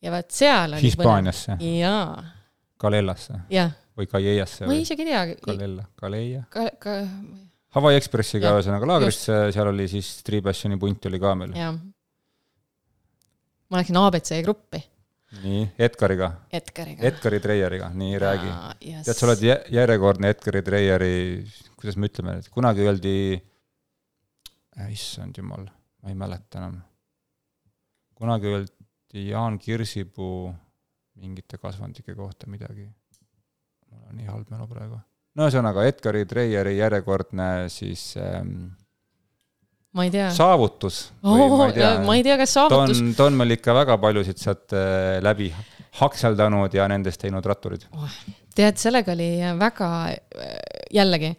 [0.02, 1.58] ja vaat seal oli Hispaaniasse?
[1.80, 2.24] jaa.
[2.80, 3.42] Galellasse?
[3.96, 4.68] või Calleiasse?
[4.68, 5.26] ma isegi ei tea.
[5.46, 6.70] Galella, Galeia ka,?
[6.80, 6.96] Ka...
[7.76, 11.56] Hawaii Expressiga ühesõnaga laagrisse, seal oli siis Three Passioni punt oli ka meil.
[11.60, 11.76] jah.
[13.70, 14.84] ma läksin abc gruppi
[15.44, 17.04] nii, Edgariga, Edgariga.
[17.10, 18.52] Edgari Treieriga, nii räägi.
[18.92, 21.14] ja tead, sa oled jä- järjekordne Edgari Treieri,
[21.76, 23.16] kuidas me ütleme, kunagi öeldi,
[24.92, 25.66] issand jumal,
[26.04, 26.78] ma ei mäleta enam.
[28.16, 28.72] kunagi öeldi
[29.30, 30.54] Jaan Kirsipuu
[31.16, 32.90] mingite kasvandike kohta midagi.
[33.92, 35.00] mul on nii halb mälu praegu.
[35.36, 38.68] no ühesõnaga, Edgari Treieri järjekordne siis ähm,
[39.96, 40.28] ma ei tea.
[40.36, 41.70] saavutus Oh, ma
[42.06, 45.18] ma ei tea, kas ta saavutus on, ta on meil ikka väga paljusid sealt äh,
[45.24, 45.50] läbi
[46.02, 47.86] hakseldanud ja nendest teinud ratturid.
[48.56, 49.30] tead, sellega oli
[49.60, 49.90] väga,
[50.94, 51.32] jällegi,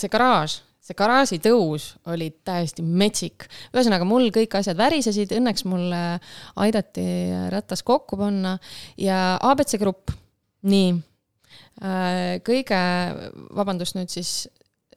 [0.00, 3.46] see garaaž, see garaaži tõus oli täiesti metsik.
[3.74, 7.06] ühesõnaga, mul kõik asjad värisesid, õnneks mul äh, aidati
[7.54, 8.56] ratas kokku panna
[9.00, 10.14] ja abc Grupp,
[10.64, 10.94] nii.
[12.46, 12.78] kõige,
[13.56, 14.44] vabandust nüüd siis,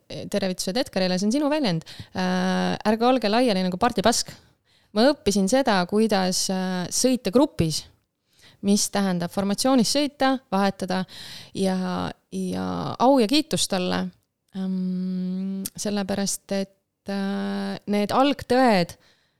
[0.08, 1.84] tervitused Edgarile, see on sinu väljend.
[2.16, 4.32] ärge olge laiali nagu partipask.
[4.96, 7.84] ma õppisin seda, kuidas äh, sõita grupis
[8.66, 11.04] mis tähendab formatsioonis sõita, vahetada
[11.54, 11.76] ja,
[12.34, 12.66] ja
[13.00, 14.08] au ja kiitus talle
[14.58, 15.64] ähm,.
[15.76, 18.98] sellepärast, et äh, need algtõed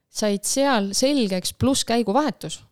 [0.08, 2.62] said seal selgeks, pluss käiguvahetus.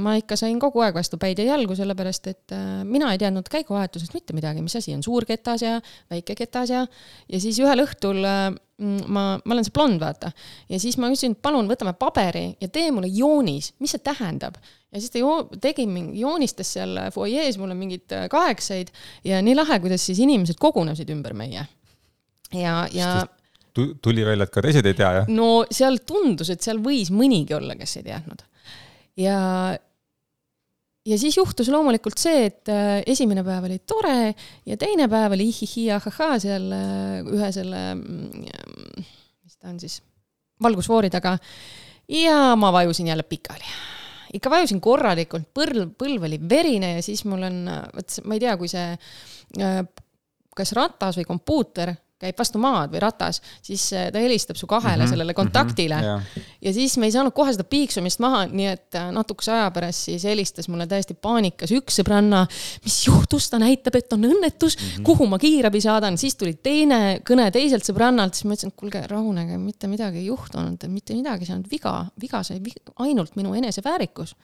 [0.00, 3.48] Ma ikka sain kogu aeg vastu päid ja jalgu, sellepärast et äh, mina ei teadnud
[3.48, 5.78] käiguvahetusest mitte midagi, mis asi on suur ketas ja
[6.12, 6.82] väike ketas ja,
[7.30, 10.32] ja siis ühel õhtul äh, ma, ma olen see blond, vaata,
[10.68, 15.00] ja siis ma küsisin, palun võtame paberi ja tee mulle joonis, mis see tähendab ja
[15.00, 18.92] siis ta joo-, tegi mingi, joonistas seal fuajees mulle mingeid äh, kaheksaid
[19.24, 21.64] ja nii lahe, kuidas siis inimesed kogunesid ümber meie.
[22.52, 23.14] ja, ja
[24.02, 25.32] tuli välja, et ka teised ei tea, jah?
[25.32, 28.44] no seal tundus, et seal võis mõnigi olla, kes ei teadnud.
[29.20, 29.40] ja,
[31.06, 34.32] ja siis juhtus loomulikult see, et äh, esimene päev oli tore
[34.68, 40.00] ja teine päev oli ihihi ahahhaa seal äh, ühe selle, mis ta on siis,
[40.62, 41.38] valgusfoori taga.
[42.08, 43.64] ja ma vajusin jälle pikali
[44.34, 47.64] ikka vajusin korralikult, põlv, põlv oli verine ja siis mul on,
[47.96, 48.92] vot ma ei tea, kui see
[49.58, 49.82] äh,
[50.56, 54.96] kas ratas või kompuuter käib vastu maad või ratas, siis äh, ta helistab su kahele
[54.96, 56.24] mm -hmm, sellele kontaktile mm.
[56.24, 56.48] -hmm.
[56.66, 60.08] ja siis me ei saanud kohe seda piiksumist maha, nii et äh, natukese aja pärast
[60.10, 62.46] siis helistas mulle täiesti paanikas üks sõbranna,
[62.84, 65.02] mis juhtus, ta näitab, et on õnnetus mm, -hmm.
[65.02, 69.06] kuhu ma kiirabi saadan, siis tuli teine kõne teiselt sõbrannalt, siis ma ütlesin, et kuulge,
[69.06, 72.60] rahunege, mitte midagi ei juhtunud, mitte midagi, see on viga, viga sai
[72.98, 74.36] ainult minu eneseväärikus.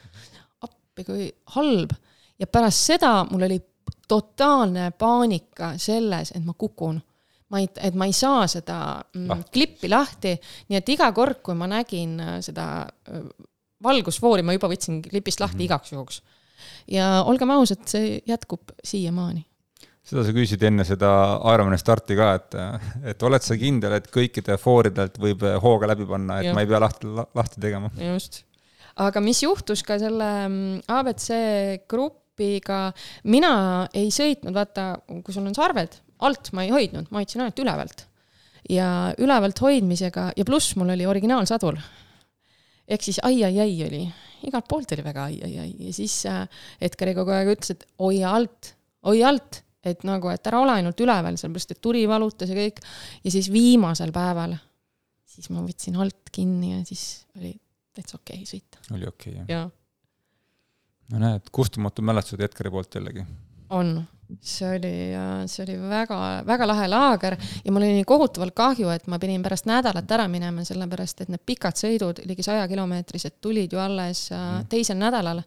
[0.60, 1.92] appi kui halb
[2.38, 3.60] ja pärast seda mul oli
[4.08, 7.02] totaalne paanika selles, et ma kukun
[7.52, 9.52] ma ei, et ma ei saa seda mm, Lahti.
[9.54, 10.32] klippi lahti,
[10.70, 13.26] nii et iga kord, kui ma nägin äh, seda äh,
[13.87, 15.66] valgusfoori, ma juba võtsin klipist lahti mm.
[15.68, 16.22] igaks juhuks.
[16.90, 19.44] ja olgem ausad, see jätkub siiamaani.
[20.06, 21.11] seda sa küsisid enne seda
[21.52, 22.59] Ironmani starti ka, et,
[23.12, 26.56] et oled sa kindel, et kõikide fooridelt võib hooga läbi panna, et ja.
[26.56, 27.92] ma ei pea lahti, lahti tegema?
[28.00, 28.42] just.
[29.06, 31.28] aga mis juhtus ka selle mm, abc
[31.90, 32.88] grupiga,
[33.30, 33.54] mina
[33.94, 38.07] ei sõitnud, vaata, kui sul on sarved, alt ma ei hoidnud, ma hoidsin ainult ülevalt.
[38.70, 41.76] ja ülevalt hoidmisega ja pluss mul oli originaalsadul.
[42.88, 44.02] ehk siis ai-ai-ai oli,
[44.46, 46.46] igalt poolt oli väga ai-ai-ai ja siis äh,
[46.81, 48.74] Edgari kogu aeg ütles, et hoia alt,
[49.07, 52.83] hoia alt, et nagu, et ära ole ainult üleval, sellepärast et tuli valutas ja kõik.
[53.24, 54.57] ja siis viimasel päeval,
[55.24, 57.55] siis ma võtsin alt kinni ja siis oli
[57.96, 59.66] täitsa okei okay sõita oli okei okay,, jah?
[59.66, 59.66] ja
[61.12, 63.24] no näed, kustumatu mälestused Edgari poolt jällegi.
[63.70, 63.96] on,
[64.40, 64.92] see oli,
[65.50, 69.68] see oli väga-väga lahe laager ja mul oli nii kohutavalt kahju, et ma pidin pärast
[69.70, 74.68] nädalat ära minema, sellepärast et need pikad sõidud, ligi sajakilomeetrised, tulid ju alles mm.
[74.72, 75.42] teisel nädalal.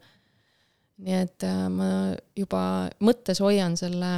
[0.99, 1.89] nii et äh, ma
[2.35, 2.61] juba
[3.03, 4.11] mõttes hoian selle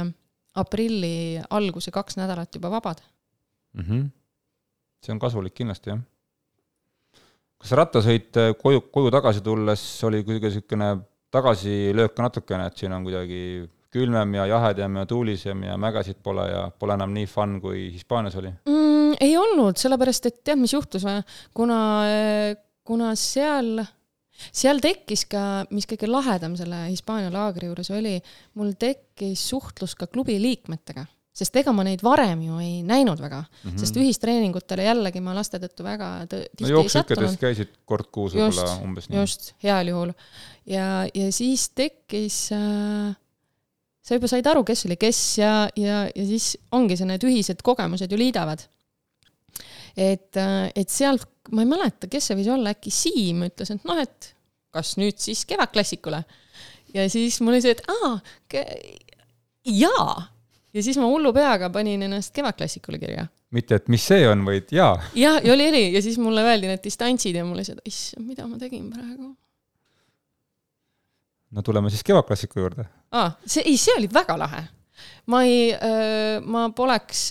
[0.58, 3.02] aprilli alguse kaks nädalat juba vabad.
[3.72, 3.84] mm.
[3.84, 4.08] -hmm.
[5.04, 6.00] see on kasulik kindlasti, jah.
[7.58, 10.96] kas rattasõit äh, koju, koju tagasi tulles oli kuidagi niisugune
[11.32, 16.46] tagasilöök ka natukene, et siin on kuidagi külmem ja jahedam ja tuulisem ja mägesid pole
[16.48, 18.52] ja pole enam nii fun, kui Hispaanias oli?
[18.68, 19.16] mm,?
[19.20, 21.20] ei olnud, sellepärast et tead, mis juhtus või?
[21.54, 21.78] kuna,
[22.88, 23.82] kuna seal,
[24.48, 28.16] seal tekkis ka, mis kõige lahedam selle Hispaania laagri juures oli,
[28.58, 31.04] mul tekkis suhtlus ka klubi liikmetega,
[31.36, 33.78] sest ega ma neid varem ju ei näinud väga mm, -hmm.
[33.80, 37.40] sest ühistreeningutele jällegi ma laste tõttu väga tõ- no tihti ei sattunud.
[37.40, 39.20] käisid kord kuus võib-olla umbes nii.
[39.20, 40.12] just, heal juhul.
[40.66, 43.16] ja, ja siis tekkis äh,
[44.02, 47.62] sa juba said aru, kes oli kes ja, ja, ja siis ongi see, need ühised
[47.64, 48.64] kogemused ju liidavad.
[49.96, 50.38] et,
[50.74, 54.32] et sealt, ma ei mäleta, kes see võis olla, äkki Siim ütles, et noh, et
[54.72, 56.22] kas nüüd siis kevadklassikule.
[56.94, 58.14] ja siis mul oli see, et aa,
[59.68, 60.16] jaa.
[60.74, 63.26] ja siis ma hullu peaga panin ennast kevadklassikule kirja.
[63.50, 64.96] mitte, et mis see on, vaid jaa.
[65.14, 67.92] jah, ja oli, oli ja siis mulle öeldi need distantsid ja mul oli see, et
[67.92, 69.34] issand, mida ma tegin praegu.
[71.52, 72.86] No tuleme siis Kevadklassiku juurde.
[73.12, 74.62] aa, see, ei, see oli väga lahe.
[75.32, 75.72] ma ei,
[76.46, 77.30] ma poleks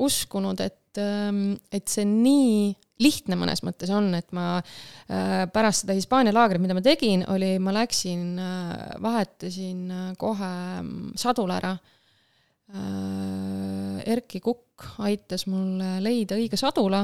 [0.00, 1.00] uskunud, et,
[1.72, 2.70] et see nii
[3.00, 4.58] lihtne mõnes mõttes on, et ma
[5.52, 8.34] pärast seda Hispaania laagrit, mida ma tegin, oli, ma läksin,
[9.00, 9.86] vahetasin
[10.20, 10.50] kohe
[10.82, 11.72] mm, sadula ära
[14.06, 17.02] Erki Kukk aitas mul leida õige sadula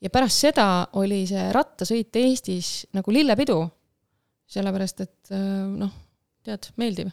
[0.00, 0.68] ja pärast seda
[1.00, 3.60] oli see rattasõit Eestis nagu lillepidu.
[4.48, 5.90] Sellepärast et noh,
[6.46, 7.10] tead, meeldib.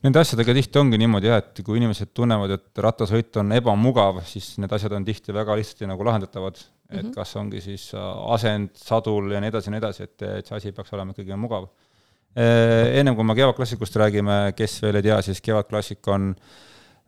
[0.00, 4.54] Nende asjadega tihti ongi niimoodi jah, et kui inimesed tunnevad, et rattasõit on ebamugav, siis
[4.62, 6.70] need asjad on tihti väga lihtsasti nagu lahendatavad mm.
[6.88, 7.02] -hmm.
[7.02, 10.56] et kas ongi siis asend, sadul ja nii edasi ja nii edasi, et, et see
[10.56, 11.68] asi peaks olema ikkagi mugav.
[12.34, 16.34] ennem kui me Kevadklassikust räägime, kes veel ei tea, siis Kevadklassik on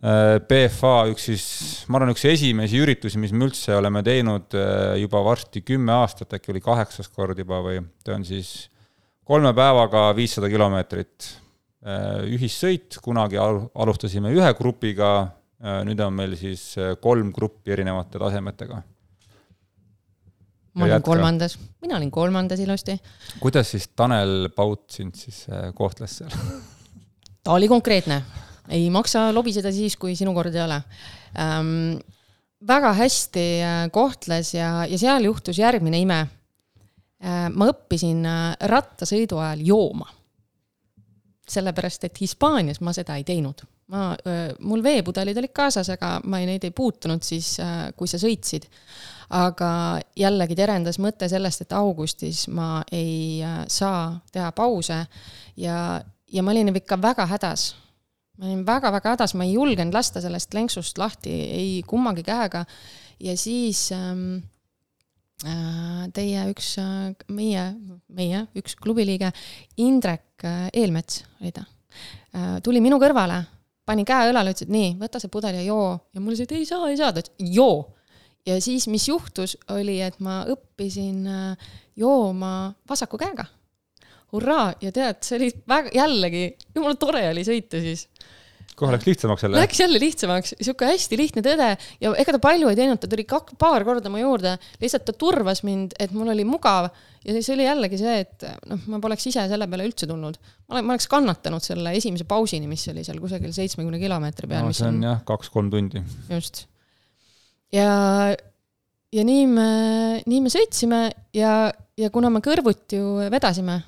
[0.02, 1.44] äh, BFA äh, üks siis,
[1.88, 6.34] ma arvan, üks esimesi üritusi, mis me üldse oleme teinud äh, juba varsti kümme aastat,
[6.34, 8.71] äkki oli kaheksas kord juba või, ta on siis
[9.24, 11.28] kolme päevaga viissada kilomeetrit
[11.86, 15.12] äh, ühissõit, kunagi alustasime ühe grupiga,
[15.86, 18.80] nüüd on meil siis kolm gruppi erinevate tasemetega.
[20.74, 22.96] ma olin kolmandas, mina olin kolmandas ilusti.
[23.38, 25.44] kuidas siis Tanel Paut sind siis
[25.78, 26.34] kohtles seal?
[27.44, 28.22] ta oli konkreetne
[28.70, 30.80] ei maksa lobiseda siis, kui sinu kord ei ole
[31.38, 31.98] ähm,.
[32.62, 36.30] väga hästi äh, kohtles ja, ja seal juhtus järgmine ime äh,.
[37.54, 40.08] Ma õppisin äh, rattasõidu ajal jooma.
[41.52, 43.62] sellepärast, et Hispaanias ma seda ei teinud.
[43.92, 44.16] ma,
[44.60, 47.58] mul veepudelid olid kaasas, aga ma ei, neid ei puutunud siis,
[47.96, 48.68] kui sa sõitsid.
[49.30, 55.06] aga jällegi terendas mõte sellest, et augustis ma ei saa teha pause
[55.56, 57.72] ja, ja ma olin ikka väga hädas
[58.38, 62.64] ma olin väga-väga hädas, ma ei julgenud lasta sellest lenksust lahti ei kummagi käega.
[63.20, 64.42] ja siis ähm, äh,
[66.14, 67.64] teie üks äh,, meie,
[68.12, 69.32] meie üks klubiliige,
[69.82, 71.64] Indrek äh, Eelmets oli ta.
[72.34, 73.42] Äh,, tuli minu kõrvale,
[73.88, 75.96] pani käe õlale, ütles, et nii, võta see pudel ja joo.
[76.14, 77.92] ja mul et ei saa, ei saa, ta ütles joo.
[78.46, 83.48] ja siis, mis juhtus, oli, et ma õppisin äh, jooma vasaku käega.
[84.32, 84.70] Hurraa!
[84.80, 88.06] Ja tead, see oli väga, jällegi, jumala tore oli sõita siis
[88.82, 89.60] kohe läks lihtsamaks jälle?
[89.62, 91.70] Läks jälle lihtsamaks, sihuke hästi lihtne tõde
[92.02, 95.14] ja ega ta palju ei teinud, ta tuli kak-, paar korda mu juurde, lihtsalt ta
[95.16, 96.90] turvas mind, et mul oli mugav
[97.22, 100.38] ja siis oli jällegi see, et noh, ma poleks ise selle peale üldse tulnud.
[100.66, 104.66] ma olen, ma oleks kannatanud selle esimese pausini, mis oli seal kusagil seitsmekümne kilomeetri peal
[104.66, 104.76] no,.
[104.76, 106.02] see on, on jah, kaks-kolm tundi.
[106.30, 106.64] just.
[107.74, 107.92] ja,
[109.12, 109.70] ja nii me,
[110.26, 111.02] nii me sõitsime
[111.36, 111.54] ja,
[111.98, 113.78] ja kuna me kõrvuti ju vedasime,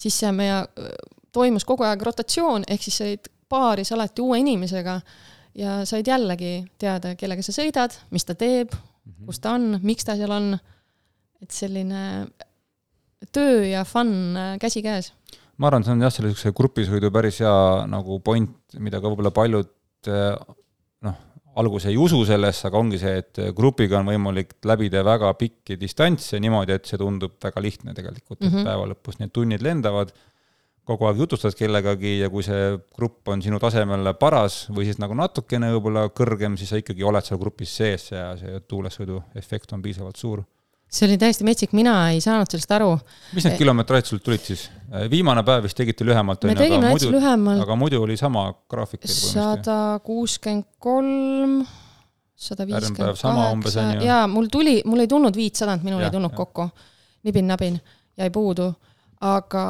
[0.00, 0.62] siis see meie
[1.32, 5.00] toimus kogu aeg rotatsioon, ehk siis olid paaris alati uue inimesega
[5.58, 9.26] ja said jällegi teada, kellega sa sõidad, mis ta teeb, mhm.
[9.28, 10.54] kus ta on, miks ta seal on.
[11.42, 12.00] et selline
[13.34, 15.12] töö ja fun äh, käsikäes.
[15.58, 19.32] ma arvan, see on jah, selle niisuguse grupisõidu päris hea nagu point, mida ka võib-olla
[19.34, 19.72] paljud
[20.10, 20.54] äh,
[21.06, 21.16] noh,
[21.58, 26.40] alguses ei usu sellesse, aga ongi see, et grupiga on võimalik läbida väga pikki distantse
[26.40, 28.70] niimoodi, et see tundub väga lihtne tegelikult, et mm -hmm.
[28.70, 30.14] päeva lõpus need tunnid lendavad
[30.88, 35.14] kogu aeg jutustad kellegagi ja kui see grupp on sinu tasemel paras või siis nagu
[35.18, 39.82] natukene võib-olla kõrgem, siis sa ikkagi oled seal grupis sees ja see tuulesõidu efekt on
[39.84, 40.42] piisavalt suur.
[40.92, 42.96] see oli täiesti metsik, mina ei saanud sellest aru.
[43.36, 44.66] mis need kilomeetrid sul tulid siis?
[45.10, 47.62] viimane päev vist tegite lühemalt, on ju, aga muidu, lühemalt.
[47.62, 49.06] aga muidu oli sama graafik.
[49.06, 51.62] sada kuuskümmend kolm,
[52.34, 56.42] sada viiskümmend kaheksa, jaa, mul tuli, mul ei tulnud viitsadat, minul ja, ei tulnud ja.
[56.42, 56.68] kokku.
[57.22, 57.78] nibin-nabin,
[58.18, 58.72] jäi puudu,
[59.22, 59.64] aga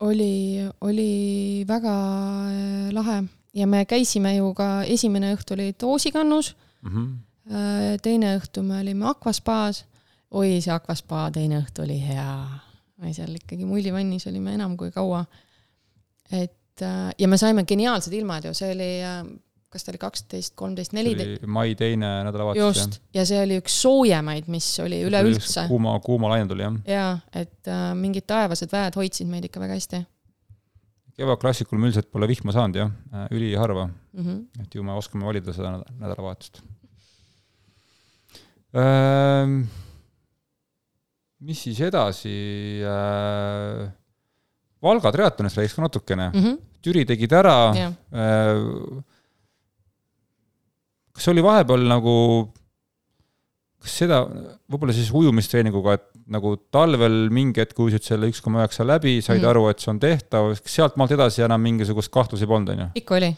[0.00, 1.94] oli, oli väga
[2.50, 3.22] äh, lahe
[3.54, 7.98] ja me käisime ju ka, esimene õhtu oli Toosikannus mm, -hmm.
[8.02, 9.84] teine õhtu me olime Aquaspaas.
[10.30, 12.48] oi, see Aquaspa teine õhtu oli hea.
[12.96, 15.24] me seal ikkagi mullivannis olime enam kui kaua.
[16.32, 18.90] et äh, ja me saime geniaalsed ilmad ju, see oli
[19.74, 21.46] kas ta oli kaksteist, kolmteist, neliteist.
[21.50, 22.78] mai teine nädalavahetus.
[22.78, 25.66] just, ja see oli üks soojemaid, mis oli üleüldse.
[25.70, 26.76] kuuma, kuuma laine tuli jah.
[26.88, 30.02] jaa, et äh, mingid taevased väed hoidsid meid ikka väga hästi.
[31.18, 34.22] kevadklassikul me üldiselt pole vihma saanud jah, äh, üliharva mm.
[34.22, 34.62] -hmm.
[34.62, 36.62] et ju me oskame valida seda nädalavahetust
[38.78, 39.58] ähm,.
[41.40, 42.38] mis siis edasi
[42.86, 43.90] äh,?
[44.84, 46.40] Valga triatlonist räägiks ka natukene mm.
[46.40, 46.56] -hmm.
[46.84, 47.92] Türi tegid ära yeah.
[48.12, 49.02] äh,
[51.14, 52.16] kas oli vahepeal nagu,
[53.84, 54.24] kas seda,
[54.70, 59.40] võib-olla siis ujumistreeninguga, et nagu talvel mingi hetk ujusid selle üks koma üheksa läbi, said
[59.42, 59.50] mm.
[59.50, 62.92] aru, et see on tehtav, sealtmaalt edasi enam mingisugust kahtlusi polnud, on ju?
[63.02, 63.34] ikka oli.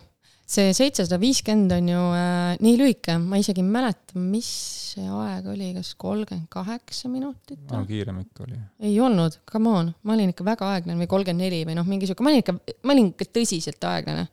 [0.46, 4.50] see seitsesada viiskümmend on ju äh, nii lühike, ma isegi ei mäleta, mis
[4.96, 7.82] see aeg oli, kas kolmkümmend kaheksa minutit no,?
[7.88, 8.60] kiirem ikka oli.
[8.86, 12.08] ei olnud, come on, ma olin ikka väga aeglane või kolmkümmend neli või noh, mingi
[12.08, 12.56] sihuke, ma olin ikka,
[12.86, 14.28] ma olin ikka tõsiselt aeglane.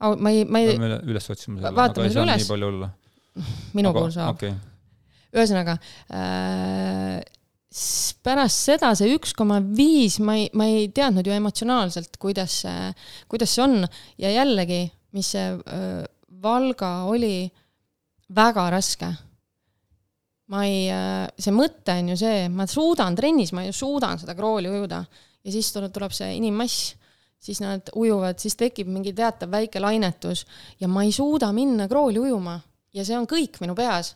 [0.00, 0.78] Ma ei, ma ei.
[0.80, 2.42] me üles otsime selle, aga ei saa üles.
[2.42, 2.90] nii palju olla.
[3.76, 4.54] minu puhul saab okay..
[5.34, 5.78] ühesõnaga
[6.14, 7.22] äh,
[8.24, 12.92] pärast seda see üks koma viis, ma ei, ma ei teadnud ju emotsionaalselt, kuidas see,
[13.30, 13.80] kuidas see on
[14.22, 14.84] ja jällegi
[15.14, 16.02] mis see äh,
[16.44, 17.46] Valga oli
[18.34, 19.08] väga raske.
[20.52, 24.34] ma ei, äh, see mõte on ju see, ma suudan trennis, ma ju suudan seda
[24.36, 26.92] krooli ujuda ja siis tuleb, tuleb see inimmass,
[27.44, 30.44] siis nad ujuvad, siis tekib mingi teatav väike lainetus
[30.80, 32.56] ja ma ei suuda minna krooli ujuma
[32.94, 34.14] ja see on kõik minu peas.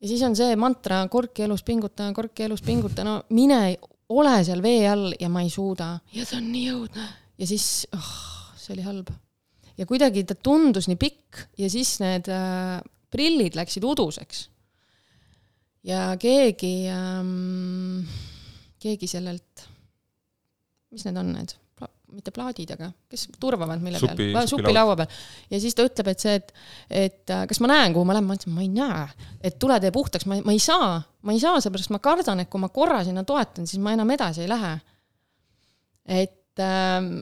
[0.00, 4.62] ja siis on see mantra korki elus pinguta, korki elus pinguta, no mine, ole seal
[4.62, 5.94] vee all ja ma ei suuda.
[6.14, 7.08] Ja see on nii õudne.
[7.38, 8.12] Ja siis oh,
[8.58, 9.10] see oli halb.
[9.78, 12.78] Ja kuidagi ta tundus nii pikk ja siis need äh,
[13.10, 14.48] prillid läksid uduseks.
[15.88, 18.04] ja keegi ähm,,
[18.82, 19.64] keegi sellelt,
[20.92, 21.56] mis need on need
[22.14, 25.18] mitte plaadid, aga kes turvavad mille supi, peal, supilaua peal.
[25.52, 26.52] ja siis ta ütleb, et see, et,
[27.04, 29.78] et äh, kas ma näen, kuhu ma lähen, ma ütlesin, ma ei näe, et tule
[29.82, 30.96] tee puhtaks, ma, ma ei saa,
[31.28, 34.16] ma ei saa, seepärast ma kardan, et kui ma korra sinna toetan, siis ma enam
[34.16, 34.74] edasi ei lähe.
[36.18, 37.12] et ähm,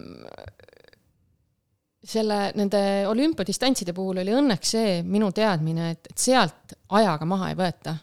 [2.06, 2.80] selle, nende
[3.10, 7.96] olümpiadistantside puhul oli õnneks see minu teadmine, et, et sealt ajaga maha ei võeta.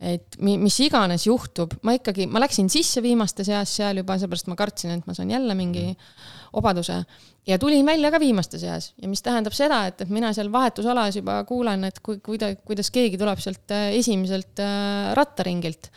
[0.00, 4.48] Et mi-, mis iganes juhtub, ma ikkagi, ma läksin sisse viimaste seas seal juba, seepärast
[4.48, 5.90] ma kartsin, et ma saan jälle mingi
[6.56, 7.02] obaduse
[7.46, 11.20] ja tulin välja ka viimaste seas ja mis tähendab seda, et, et mina seal vahetusalas
[11.20, 15.90] juba kuulan, et kui, kuida-, kuidas keegi tuleb sealt äh, esimeselt äh, rattaringilt.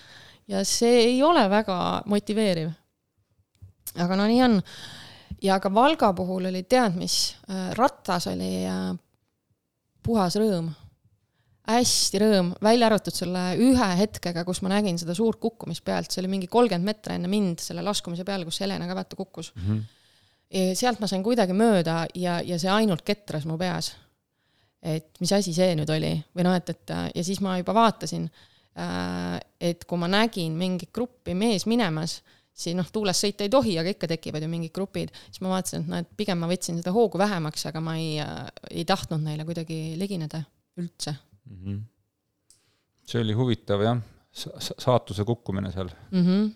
[0.47, 2.69] ja see ei ole väga motiveeriv.
[3.95, 4.59] aga no nii on
[5.43, 8.93] ja ka Valga puhul oli tead mis, äh, ratas oli äh,
[10.03, 10.71] puhas rõõm.
[11.69, 16.19] Hästi rõõm, välja arvatud selle ühe hetkega, kus ma nägin seda suurt kukkumist pealt, see
[16.23, 19.63] oli mingi kolmkümmend meetrit enne mind selle laskumise peal, kus Helena ka vaata kukkus mm.
[19.67, 20.73] -hmm.
[20.75, 23.93] sealt ma sain kuidagi mööda ja, ja see ainult ketras mu peas.
[24.83, 28.27] et mis asi see nüüd oli või noh, et, et ja siis ma juba vaatasin,
[28.75, 32.21] äh, et kui ma nägin mingit gruppi mees minemas
[32.53, 35.81] siis noh, tuules sõita ei tohi, aga ikka tekivad ju mingid grupid, siis ma vaatasin,
[35.81, 39.23] et noh, et pigem ma võtsin seda hoogu vähemaks, aga ma ei, äh, ei tahtnud
[39.23, 40.43] neile kuidagi ligineda
[40.77, 41.15] üldse
[41.49, 41.59] mm.
[41.63, 41.81] -hmm.
[43.05, 44.01] see oli huvitav jah,
[44.33, 46.25] saatuse kukkumine seal mm.
[46.25, 46.49] -hmm.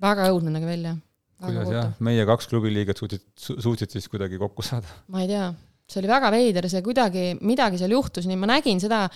[0.00, 0.96] väga õudne nägi välja.
[1.40, 4.88] kuidas jah, meie kaks klubi liiget suutsid, suutsid siis kuidagi kokku saada?
[5.08, 5.52] ma ei tea
[5.88, 9.06] see oli väga veider, see kuidagi, midagi seal juhtus, nii ma nägin seda,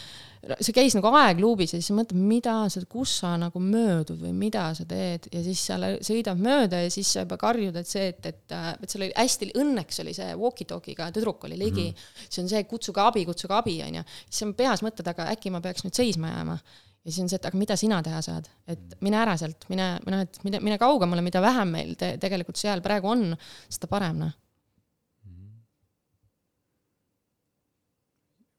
[0.56, 4.64] see käis nagu aegluubis ja siis mõtled, mida sa, kus sa nagu möödud või mida
[4.76, 8.30] sa teed ja siis sa sõidad mööda ja siis sa juba karjud, et see, et,
[8.32, 11.98] et, et seal oli hästi, õnneks oli see walkie-talkie'ga tüdruk oli ligi mm.
[12.00, 12.32] -hmm.
[12.32, 14.08] see on see, kutsuge abi, kutsuge abi, onju.
[14.30, 16.56] siis on peas mõtted, aga äkki ma peaks nüüd seisma jääma.
[17.04, 19.98] ja siis on see, et aga mida sina teha saad, et mine ära sealt, mine,
[20.22, 23.34] et mine, mine kaugemale, mida vähem meil te, tegelikult seal praegu on,
[23.68, 24.38] seda parem, noh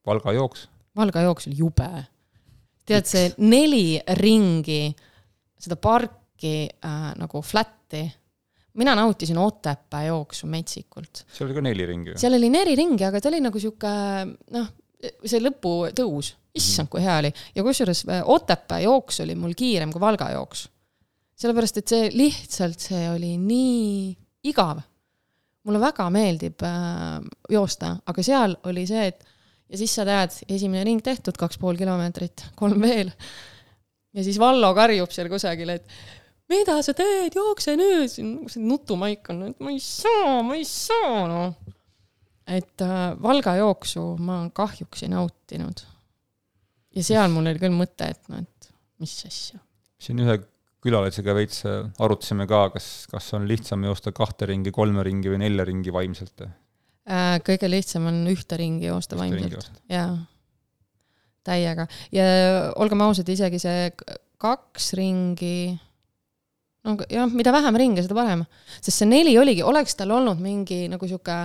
[0.07, 0.67] Valga jooks.
[0.97, 1.91] Valga jooks oli jube.
[2.83, 4.91] tead, see neli ringi,
[5.63, 8.03] seda parki äh, nagu flat'i,
[8.73, 11.23] mina nautisin Otepää jooksu metsikult.
[11.31, 12.19] seal oli ka neli ringi ju?
[12.19, 13.93] seal oli neli ringi, aga ta oli nagu sihuke
[14.51, 14.69] noh,
[15.23, 17.33] see lõputõus, issand, kui hea oli.
[17.55, 20.67] ja kusjuures äh, Otepää jooks oli mul kiirem kui Valga jooks.
[21.39, 24.17] sellepärast, et see lihtsalt, see oli nii
[24.51, 24.83] igav.
[25.63, 29.29] mulle väga meeldib äh, joosta, aga seal oli see, et
[29.73, 33.09] ja siis sa tead, esimene ring tehtud, kaks pool kilomeetrit, kolm veel.
[34.13, 35.87] ja siis Vallo karjub seal kusagil, et
[36.51, 41.25] mida sa teed, jookse nüüd, see nutumaik on, et ma ei saa, ma ei saa,
[41.31, 41.75] noh.
[42.45, 45.85] et äh, Valga jooksu ma kahjuks ei nautinud.
[46.93, 49.61] ja seal mul oli küll mõte, et noh, et mis asja.
[49.97, 50.37] siin ühe
[50.83, 55.47] külalisega veits äh, arutasime ka, kas, kas on lihtsam joosta kahte ringi, kolme ringi või
[55.47, 56.62] nelja ringi vaimselt Äh,
[57.47, 60.13] kõige lihtsam on ühte ringi joosta vaimselt, jaa.
[61.43, 62.27] täiega ja
[62.79, 63.89] olgem ausad, isegi see
[64.43, 65.73] kaks ringi,
[66.87, 68.45] no jah, mida vähem ringe, seda parem.
[68.79, 71.37] sest see neli oligi, oleks tal olnud mingi nagu sihuke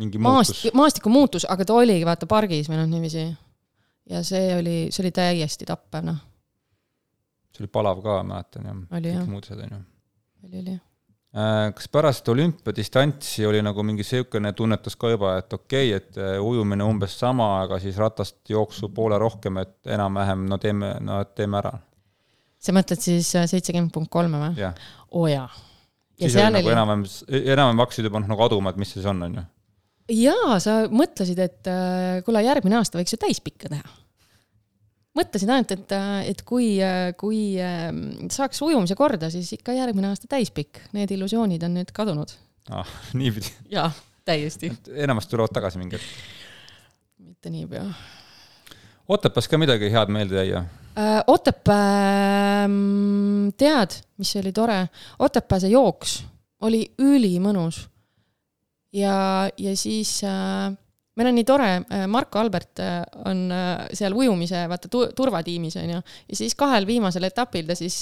[0.00, 3.26] mingi maast-, maastikumuutus, aga ta oligi vaata pargis või noh, niiviisi.
[4.12, 6.22] ja see oli, see oli täiesti tappev, noh.
[7.56, 8.80] see oli palav ka, mäletan jah.
[8.92, 9.84] kõik muud asjad, on ju.
[10.44, 10.91] oli, oli Äh,
[11.32, 16.34] kas pärast olümpiadistantsi oli nagu mingi niisugune tunnetus ka juba, et okei okay,, et äh,
[16.44, 21.58] ujumine umbes sama, aga siis ratast jooksu poole rohkem, et enam-vähem no teeme, no teeme
[21.62, 21.72] ära?
[22.62, 24.68] sa mõtled siis äh, seitsekümmend punkt kolme või?
[25.16, 25.48] oo jaa.
[26.20, 26.76] siis oli nagu oli...
[26.76, 27.08] enam-vähem,
[27.40, 29.48] enam-vähem hakkasid juba noh nagu aduma, et mis see siis on, on ju?
[30.20, 34.01] jaa, sa mõtlesid, et äh, kuule, järgmine aasta võiks ju täispikka teha.
[35.18, 36.68] Mõtlesin ainult, et, äh, et kui,
[37.20, 38.02] kui ähm,
[38.32, 40.82] saaks ujumise korda, siis ikka järgmine aasta täispikk.
[40.96, 42.34] Need illusioonid on nüüd kadunud.
[42.70, 42.88] ah,
[43.18, 43.52] niipidi?
[43.72, 43.90] jaa,
[44.24, 44.72] täiesti.
[44.94, 46.28] enamasti tulevad tagasi mingi hetk?
[47.22, 47.86] mitte niipea.
[49.08, 50.62] Otepääs ka midagi head meelde jäi?
[51.26, 54.84] Otepää, mm, tead, mis oli tore?
[55.18, 56.20] Otepää see jooks
[56.62, 57.80] oli ülimõnus
[58.94, 60.72] ja, ja siis äh,
[61.22, 62.98] meil on nii tore, äh, Marko Albert äh,
[63.28, 66.00] on äh, seal ujumise, vaata, turvatiimis, on ju,
[66.32, 68.00] ja siis kahel viimasel etapil ta siis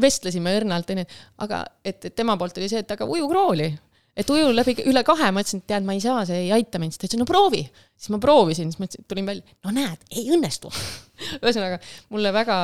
[0.00, 1.06] vestlesime õrnalt, onju,
[1.46, 3.72] aga et, et tema poolt oli see, et aga uju krooli.
[4.14, 6.78] et uju läbi üle kahe, ma ütlesin, et tead, ma ei saa, see ei aita
[6.78, 7.64] mind, siis ta ütles, no proovi.
[7.96, 10.70] siis ma proovisin, siis ma ütlesin, tulin välja, no näed, ei õnnestu.
[11.42, 11.80] Ühesõnaga,
[12.14, 12.58] mulle väga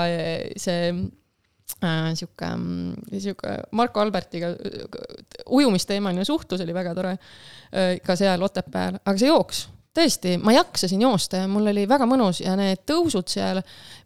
[0.61, 0.93] see
[2.19, 2.49] sihuke,
[3.19, 4.53] sihuke Marko Albertiga
[5.47, 9.67] ujumisteemaline suhtlus oli väga tore äh, ka seal Otepääl, aga see jooks,
[9.97, 13.63] tõesti, ma jaksasin joosta ja mul oli väga mõnus ja need tõusud seal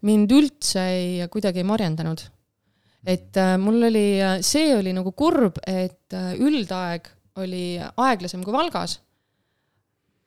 [0.06, 2.24] mind üldse ei, kuidagi ei marjendanud.
[3.06, 4.06] et äh, mul oli,
[4.40, 7.10] see oli nagu kurb, et äh, üldaeg
[7.42, 9.00] oli aeglasem kui Valgas,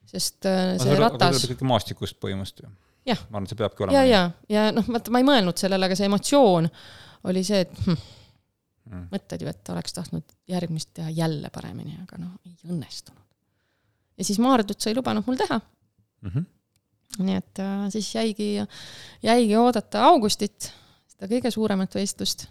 [0.08, 1.48] sest äh, see aga ratas.
[1.48, 2.72] ikkagi maastikust põhimõtteliselt ju.
[3.08, 3.98] ma arvan, et see peabki olema.
[3.98, 6.70] ja, ja, ja noh, vaata, ma ei mõelnud sellele, aga see emotsioon
[7.24, 7.98] oli see, et hm,
[8.90, 9.08] mm.
[9.14, 13.24] mõtled ju, et oleks tahtnud järgmist teha jälle paremini, aga noh, ei õnnestunud.
[14.18, 16.30] ja siis Maardut sai lubanud mul teha mm.
[16.30, 16.46] -hmm.
[17.26, 18.52] nii et äh, siis jäigi,
[19.24, 20.72] jäigi oodata augustit,
[21.08, 22.48] seda kõige suuremat võistlust.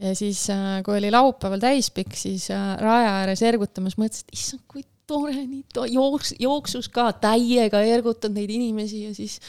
[0.00, 4.62] ja siis äh,, kui oli laupäeval täispikk, siis äh, raja ääres ergutamas mõtlesin, et issand,
[4.68, 9.40] kui tore, nii to-, jooks, jooksus ka täiega ergutad neid inimesi ja siis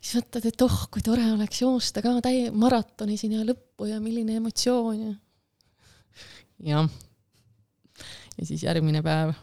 [0.00, 4.38] siis mõtled, et oh, kui tore oleks joosta ka täie maratoni sinna lõppu ja milline
[4.40, 5.12] emotsioon ja.
[6.72, 6.88] jah.
[8.38, 9.34] ja siis järgmine päev.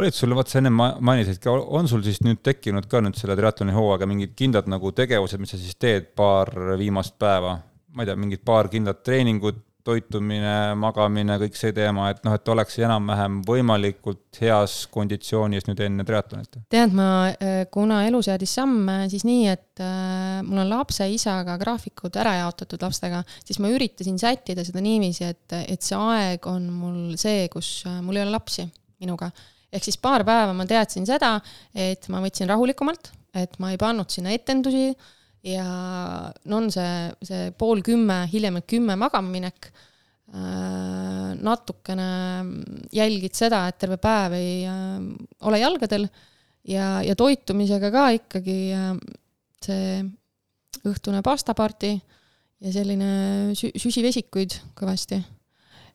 [0.00, 3.76] olid sul, vaat sa enne mainisidki, on sul siis nüüd tekkinud ka nüüd selle triatloni
[3.76, 6.50] hooaega mingid kindlad nagu tegevused, mis sa siis teed paar
[6.80, 7.58] viimast päeva?
[7.94, 12.50] ma ei tea, mingid paar kindlat treeningut toitumine, magamine, kõik see teema, et noh, et
[12.50, 16.58] oleks enam-vähem võimalikult heas konditsioonis nüüd enne triatlonit?
[16.72, 21.58] tead, ma, äh, kuna elu seadis samme siis nii, et äh, mul on lapse isaga
[21.60, 26.70] graafikud ära jaotatud lastega, siis ma üritasin sättida seda niiviisi, et, et see aeg on
[26.72, 28.64] mul see, kus äh, mul ei ole lapsi
[29.02, 29.30] minuga.
[29.74, 31.36] ehk siis paar päeva ma teadsin seda,
[31.74, 34.92] et ma võtsin rahulikumalt, et ma ei pannud sinna etendusi
[35.44, 35.64] ja
[36.48, 42.08] no on see, see pool kümme, hiljemalt kümme magama minek äh,, natukene
[42.94, 44.96] jälgid seda, et terve päev ei äh,
[45.48, 46.08] ole jalgadel
[46.70, 48.90] ja, ja toitumisega ka ikkagi äh,
[49.64, 50.00] see
[50.84, 55.20] õhtune pastaparti ja selline sü-, süsivesikuid kõvasti.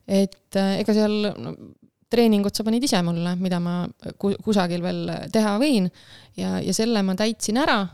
[0.06, 1.56] et äh, ega seal no,
[2.10, 3.84] treeningut sa panid ise mulle, mida ma
[4.18, 5.86] kusagil veel teha võin
[6.38, 7.84] ja, ja selle ma täitsin ära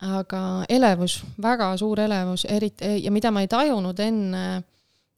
[0.00, 4.44] aga elevus, väga suur elevus, eriti, ja mida ma ei tajunud enne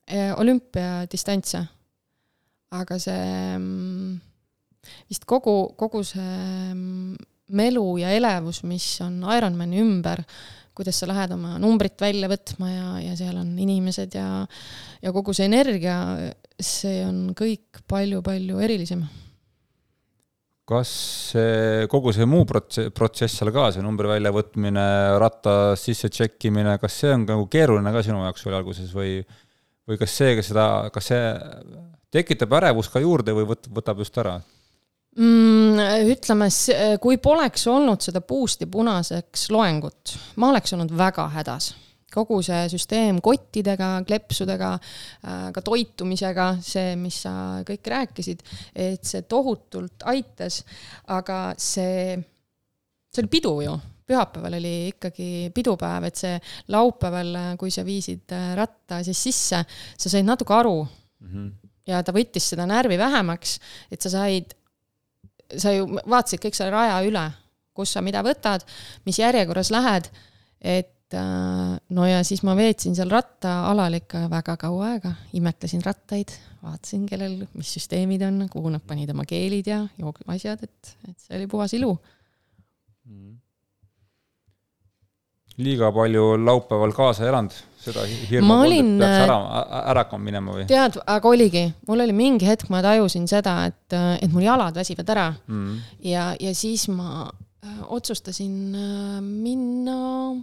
[0.06, 1.62] eh, olümpiadistantse.
[2.72, 4.14] aga see mm,
[5.12, 7.14] vist kogu, kogu see mm,
[7.52, 10.24] melu ja elevus, mis on Ironmani ümber,
[10.72, 14.46] kuidas sa lähed oma numbrit välja võtma ja, ja seal on inimesed ja,
[15.02, 15.98] ja kogu see energia,
[16.56, 19.04] see on kõik palju-palju erilisem
[20.68, 20.92] kas
[21.90, 24.86] kogu see muu protsess, protsess seal ka, see numbri väljavõtmine,
[25.20, 29.16] ratta sisse tšekkimine, kas see on nagu keeruline ka sinu jaoks oli alguses või,
[29.88, 31.22] või kas see, kas seda, kas see
[32.14, 34.38] tekitab ärevust ka juurde või võt-, võtab just ära
[35.18, 36.10] mm,?
[36.12, 36.48] Ütleme,
[37.02, 41.72] kui poleks olnud seda boost'i punaseks loengut, ma oleks olnud väga hädas
[42.12, 44.72] kogu see süsteem kottidega, kleepsudega,
[45.24, 47.34] äh, ka toitumisega, see, mis sa
[47.68, 48.44] kõik rääkisid,
[48.74, 50.62] et see tohutult aitas,
[51.12, 52.18] aga see,
[53.12, 53.80] see oli pidu ju
[54.12, 56.38] pühapäeval oli ikkagi pidupäev, et see
[56.74, 59.62] laupäeval, kui sa viisid äh, ratta siis sisse,
[59.96, 61.28] sa said natuke aru mm.
[61.28, 61.52] -hmm.
[61.86, 63.58] ja ta võttis seda närvi vähemaks,
[63.90, 64.54] et sa said,
[65.56, 67.30] sa ju vaatasid kõik selle raja üle,
[67.74, 68.66] kus sa mida võtad,
[69.06, 70.10] mis järjekorras lähed,
[70.60, 76.32] et Äh, no ja siis ma veetsin seal rattaalal ikka väga kaua aega, imetlesin rattaid,
[76.62, 79.82] vaatasin, kellel, mis süsteemid on, kuhu nad panid oma keelid ja
[80.32, 81.94] asjad, et, et see oli puhas ilu.
[83.08, 83.38] Mm..
[85.62, 89.36] liiga palju laupäeval kaasa elanud, seda hirmu olin, peaks ära,
[89.92, 90.64] ära hakkama minema või?
[90.70, 95.12] tead, aga oligi, mul oli mingi hetk, ma tajusin seda, et, et mul jalad väsivad
[95.12, 95.28] ära.
[95.50, 95.80] Mm.
[96.08, 99.96] ja, ja siis ma Äh, otsustasin äh, minna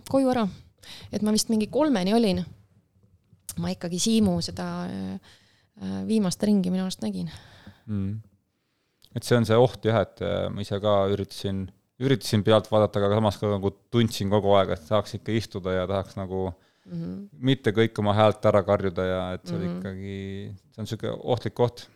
[0.10, 0.48] koju ära.
[1.12, 2.44] et ma vist mingi kolmeni olin.
[3.60, 5.36] ma ikkagi Siimu seda äh,
[6.08, 7.30] viimast ringi minu arust nägin
[7.86, 8.22] mm..
[9.16, 11.66] et see on see oht jah, et äh, ma ise ka üritasin,
[12.00, 15.88] üritasin pealt vaadata, aga samas ka nagu tundsin kogu aeg, et tahaks ikka istuda ja
[15.90, 17.22] tahaks nagu mm -hmm.
[17.52, 19.70] mitte kõik oma häält ära karjuda ja et see mm -hmm.
[19.70, 20.18] oli ikkagi,
[20.72, 21.90] see on niisugune ohtlik koht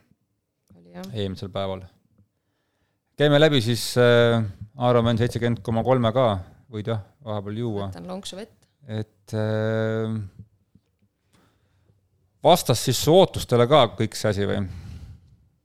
[1.13, 1.87] eelmisel päeval.
[3.19, 4.43] Käime läbi siis äh,
[4.89, 6.27] Ironman seitsekümmend koma kolme ka,
[6.73, 7.89] võid jah, vahepeal juua.
[7.91, 8.55] võtan lonksu vett.
[8.87, 10.15] et äh,
[12.43, 14.63] vastas siis su ootustele ka kõik see asi või?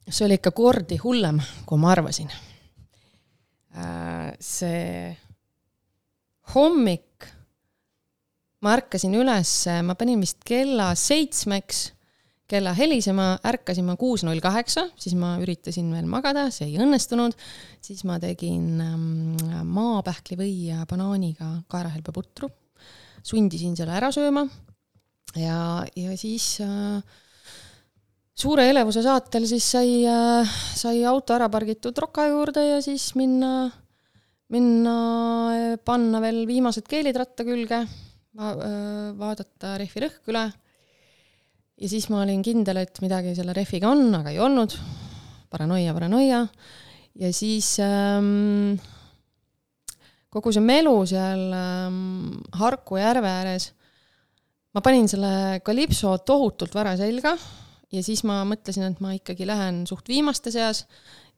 [0.09, 2.31] see oli ikka kordi hullem, kui ma arvasin.
[3.77, 5.13] Äh, see
[6.55, 7.29] hommik,
[8.65, 9.53] ma ärkasin üles,
[9.85, 11.91] ma panin vist kella seitsmeks,
[12.49, 17.37] kella helisema, ärkasin ma kuus null kaheksa, siis ma üritasin veel magada, see ei õnnestunud,
[17.85, 19.37] siis ma tegin ähm,
[19.69, 22.49] maapähklivõi ja banaaniga kaerahelbeputru,
[23.27, 24.47] sundisin selle ära sööma.
[25.37, 27.03] Ja, ja siis äh,
[28.39, 33.69] suure elevuse saatel siis sai äh,, sai auto ära pargitud roka juurde ja siis minna,
[34.55, 34.95] minna,
[35.85, 37.83] panna veel viimased keelid ratta külge
[38.39, 40.47] va, äh, vaadata rehvi rõhk üle.
[41.79, 44.75] Ja siis ma olin kindel, et midagi selle rehviga on, aga ei olnud.
[45.51, 46.43] paranoia, paranoia.
[47.19, 48.77] ja siis ähm,
[50.29, 53.71] kogu see melu seal ähm, Harku järve ääres,
[54.75, 57.37] ma panin selle kalipso tohutult vara selga
[57.95, 60.85] ja siis ma mõtlesin, et ma ikkagi lähen suht viimaste seas,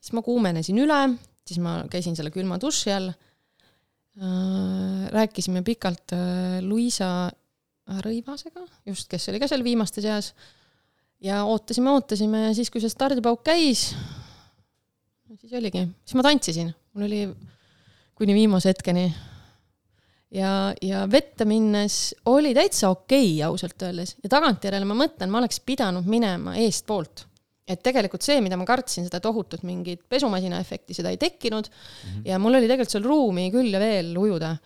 [0.00, 1.00] siis ma kuumenesin üle,
[1.46, 7.30] siis ma käisin selle külma duši all äh,, rääkisime pikalt äh, Luisa
[8.04, 10.32] Rõivasega, just, kes oli ka seal viimaste seas,
[11.20, 13.90] ja ootasime, ootasime ja siis, kui see stardipauk käis,
[15.40, 17.24] siis oligi, siis ma tantsisin, mul oli
[18.20, 19.08] kuni viimase hetkeni
[20.34, 21.96] ja, ja vette minnes
[22.30, 27.26] oli täitsa okei okay, ausalt öeldes ja tagantjärele ma mõtlen, ma oleks pidanud minema eestpoolt.
[27.70, 32.08] et tegelikult see, mida ma kartsin, seda tohutut mingit pesumasina efekti, seda ei tekkinud mm
[32.10, 32.22] -hmm.
[32.26, 34.56] ja mul oli tegelikult seal ruumi küll ja veel ujuda.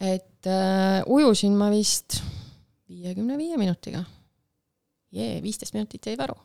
[0.00, 2.20] Et äh, ujusin ma vist
[2.90, 4.04] viiekümne viie minutiga.
[5.12, 6.36] jee, viisteist minutit jäi varu.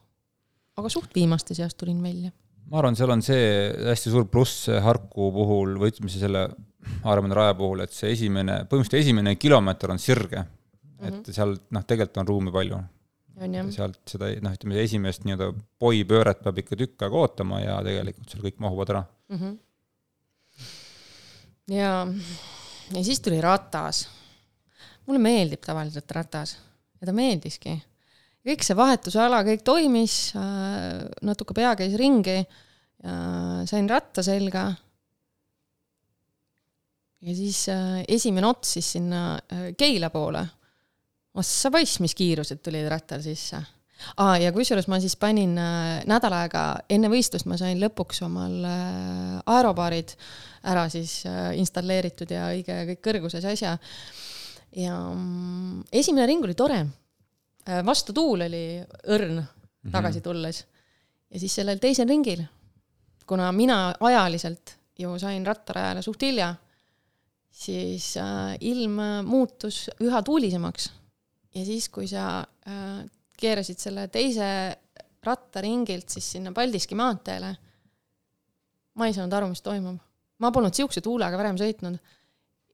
[0.76, 2.32] aga suht viimaste seast tulin välja
[2.72, 3.46] ma arvan, seal on see
[3.92, 6.48] hästi suur pluss Harku puhul või ütleme siis selle
[7.06, 10.50] Aaremani raja puhul, et see esimene, põhimõtteliselt esimene kilomeeter on sirge mm.
[11.00, 11.22] -hmm.
[11.22, 12.82] et seal noh, tegelikult on ruumi palju.
[13.76, 15.52] sealt seda noh, ütleme esimest nii-öelda
[15.82, 19.40] poipööret peab ikka tükk aega ootama ja tegelikult seal kõik mahuvad ära mm.
[19.42, 19.58] -hmm.
[21.76, 21.92] ja,
[22.94, 24.08] ja siis tuli ratas.
[25.06, 26.58] mulle meeldib tavaliselt ratas
[27.02, 27.76] ja ta meeldiski.
[28.46, 32.44] kõik see vahetusala, kõik toimis, äh, natuke pea käis ringi,
[33.70, 34.72] sain ratta selga
[37.26, 40.46] ja siis äh, esimene ots siis sinna äh, Keila poole.
[41.34, 43.60] ossa poiss, mis kiirused tulid rattal sisse.
[44.18, 48.58] Aa, ja kusjuures ma siis panin äh, nädal aega enne võistlust, ma sain lõpuks omal
[48.68, 50.16] äh, aerobaarid
[50.72, 53.76] ära siis äh, installeeritud ja õige kõik kõrguses asja.
[54.76, 57.82] ja mm, esimene ring oli tore äh,.
[57.86, 58.66] vastutuul oli
[59.08, 59.94] õrn mhm.
[59.94, 60.66] tagasi tulles.
[61.30, 62.46] ja siis sellel teisel ringil,
[63.26, 66.54] kuna mina ajaliselt ju sain rattarajale suht hilja
[67.56, 68.14] siis
[68.60, 70.90] ilm muutus üha tuulisemaks.
[71.56, 72.44] ja siis, kui sa
[73.40, 74.48] keerasid selle teise
[75.26, 77.54] rattaringilt siis sinna Paldiski maanteele,
[78.96, 79.98] ma ei saanud aru, mis toimub.
[80.40, 81.98] ma polnud siukse tuulega varem sõitnud.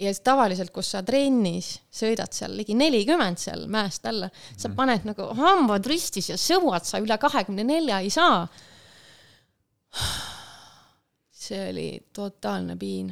[0.02, 4.76] ja siis tavaliselt, kus sa trennis sõidad seal ligi nelikümmend seal mäest alla, sa mhm.
[4.76, 8.48] paned nagu hambad ristis ja sõuad sa üle kahekümne nelja ei saa.
[11.42, 13.12] see oli totaalne piin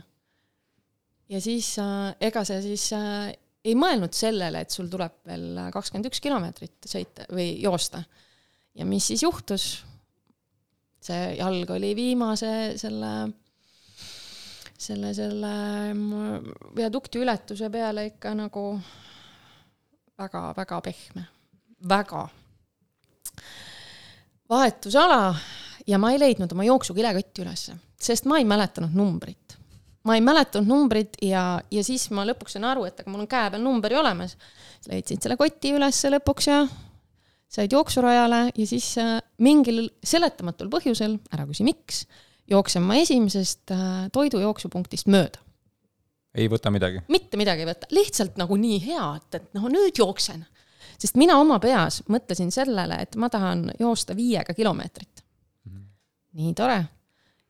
[1.30, 3.32] ja siis äh, ega see siis äh,
[3.70, 8.04] ei mõelnud sellele, et sul tuleb veel kakskümmend üks kilomeetrit sõita või joosta.
[8.76, 9.70] ja mis siis juhtus?
[11.00, 13.12] see jalg oli viimase selle,
[14.76, 15.52] selle, selle
[16.76, 18.64] viadukti ületuse peale ikka nagu
[20.20, 21.24] väga-väga pehme,
[21.90, 22.26] väga.
[24.50, 25.36] vahetusala
[25.88, 29.56] ja ma ei leidnud oma jooksukilekotti ülesse, sest ma ei mäletanud numbrit
[30.10, 33.30] ma ei mäletanud numbrit ja, ja siis ma lõpuks sain aru, et aga mul on
[33.30, 34.36] käe peal number ju olemas.
[34.90, 36.64] leidsid selle koti ülesse lõpuks ja
[37.50, 42.04] said jooksurajale ja siis äh, mingil seletamatul põhjusel, ära küsi, miks,
[42.50, 45.42] jooksen ma esimesest äh, toidujooksupunktist mööda.
[46.34, 47.04] ei võta midagi?
[47.10, 50.46] mitte midagi ei võta, lihtsalt nagu nii hea, et, et noh, nüüd jooksen.
[50.98, 55.26] sest mina oma peas mõtlesin sellele, et ma tahan joosta viiega kilomeetrit.
[55.66, 55.84] -hmm.
[56.42, 56.86] nii tore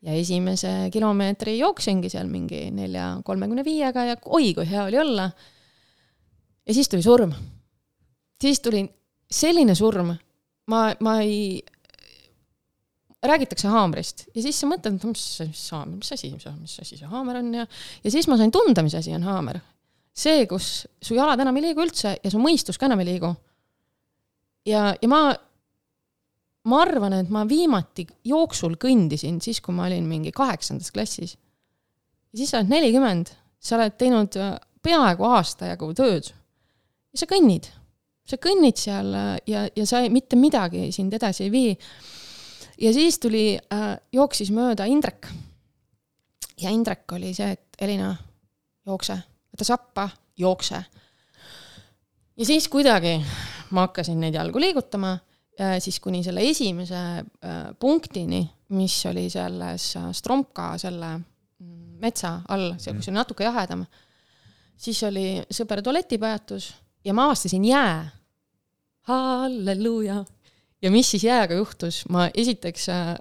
[0.05, 5.29] ja esimese kilomeetri jooksingi seal mingi nelja kolmekümne viiega ja oi kui hea oli olla.
[6.67, 7.33] ja siis tuli surm.
[8.41, 8.85] siis tuli
[9.31, 10.13] selline surm,
[10.71, 11.59] ma, ma ei,
[13.23, 17.41] räägitakse haamrist ja siis sa mõtled, mis, mis haamer, mis asi, mis asi see haamer
[17.41, 17.67] on ja,
[18.03, 19.59] ja siis ma sain tunda, mis asi on haamer.
[20.15, 23.33] see, kus su jalad enam ei liigu üldse ja su mõistus ka enam ei liigu.
[24.71, 25.35] ja, ja ma,
[26.67, 31.37] ma arvan, et ma viimati jooksul kõndisin siis, kui ma olin mingi kaheksandas klassis.
[32.31, 37.27] ja siis sa oled nelikümmend, sa oled teinud äh, peaaegu aasta jagu tööd ja sa
[37.29, 37.69] kõnnid
[38.29, 41.75] sa kõnnid seal äh, ja, ja sa ei, mitte midagi sind edasi ei vii.
[42.85, 45.27] ja siis tuli äh,, jooksis mööda Indrek.
[46.61, 48.11] ja Indrek oli see, et Elina,
[48.85, 49.15] jookse,
[49.53, 50.83] võta sappa, jookse.
[52.37, 53.17] ja siis kuidagi
[53.71, 55.17] ma hakkasin neid jalgu liigutama
[55.79, 58.43] siis kuni selle esimese äh, punktini,
[58.75, 63.83] mis oli selles äh, Stromka selle mm, metsa all, seal, kus oli natuke jahedam,
[64.79, 66.69] siis oli sõber tualetipeatus
[67.05, 68.07] ja ma avastasin jää!
[69.09, 70.23] Halleluuja.
[70.81, 73.15] ja mis siis jääga juhtus, ma esiteks äh,,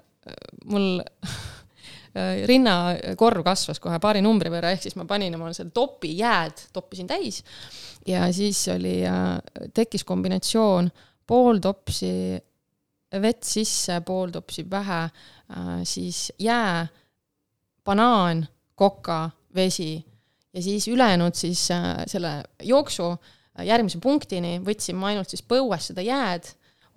[0.69, 6.13] mul äh, rinnakorv kasvas kohe paari numbri võrra, ehk siis ma panin oma selle topi
[6.19, 7.41] jääd, toppisin täis.
[8.07, 9.39] Ja siis oli äh,,
[9.73, 10.91] tekkis kombinatsioon
[11.29, 12.11] pool topsi
[13.21, 16.87] vett sisse, pool topsi pähe äh,, siis jää,
[17.85, 18.43] banaan,
[18.77, 19.95] koka, vesi
[20.53, 25.89] ja siis ülejäänud siis äh, selle jooksu äh, järgmise punktini võtsin ma ainult siis põues
[25.91, 26.47] seda jääd,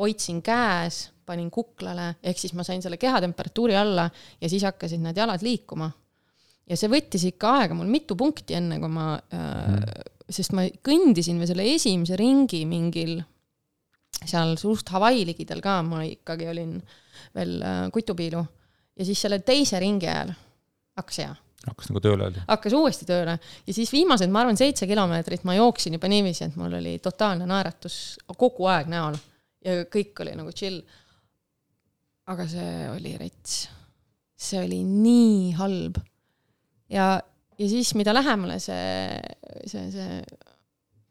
[0.00, 4.08] hoidsin käes, panin kuklale, ehk siis ma sain selle kehatemperatuuri alla
[4.40, 5.90] ja siis hakkasid need jalad liikuma.
[6.68, 11.40] ja see võttis ikka aega mul mitu punkti, enne kui ma mm., sest ma kõndisin
[11.40, 13.18] veel selle esimese ringi mingil
[14.28, 16.76] seal suht Hawaii ligidal ka, ma ikkagi olin
[17.36, 18.42] veel äh, kutupiilu
[18.98, 20.34] ja siis selle teise ringi ajal
[20.98, 21.32] hakkas hea
[21.66, 22.44] hakkas nagu tööle jälle?
[22.48, 26.56] hakkas uuesti tööle ja siis viimased, ma arvan, seitse kilomeetrit ma jooksin juba niiviisi, et
[26.58, 27.98] mul oli totaalne naeratus
[28.38, 29.18] kogu aeg näol
[29.64, 30.80] ja kõik oli nagu chill.
[32.32, 33.68] aga see oli rets.
[34.36, 36.00] see oli nii halb.
[36.90, 37.14] ja,
[37.58, 39.20] ja siis, mida lähemale see,
[39.66, 40.20] see, see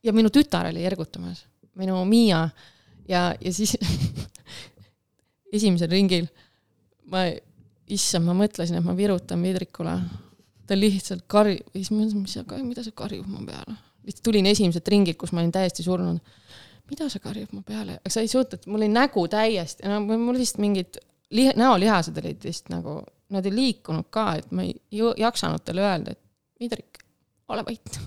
[0.04, 1.46] ja minu tütar oli ergutamas,
[1.80, 2.48] minu Miia
[3.10, 3.78] ja, ja siis
[5.56, 6.28] esimesel ringil
[7.12, 7.28] ma,
[7.92, 9.96] issand, ma mõtlesin, et ma virutan vidrikule
[10.68, 13.76] ta lihtsalt karjub, siis ma mõtlesin, mis sa, mida sa karjub mu peale.
[14.06, 16.20] lihtsalt tulin esimesed ringid, kus ma olin täiesti surnud.
[16.92, 20.36] mida sa karjub mu peale, aga sa ei suutnud, mul oli nägu täiesti, no mul
[20.36, 20.98] lihtsalt mingid
[21.32, 22.98] liha, näolihased olid vist nagu,
[23.32, 26.20] nad ei liikunud ka, et ma ei jaksanud talle öelda, et
[26.60, 27.00] Midrik,
[27.50, 28.02] ole vait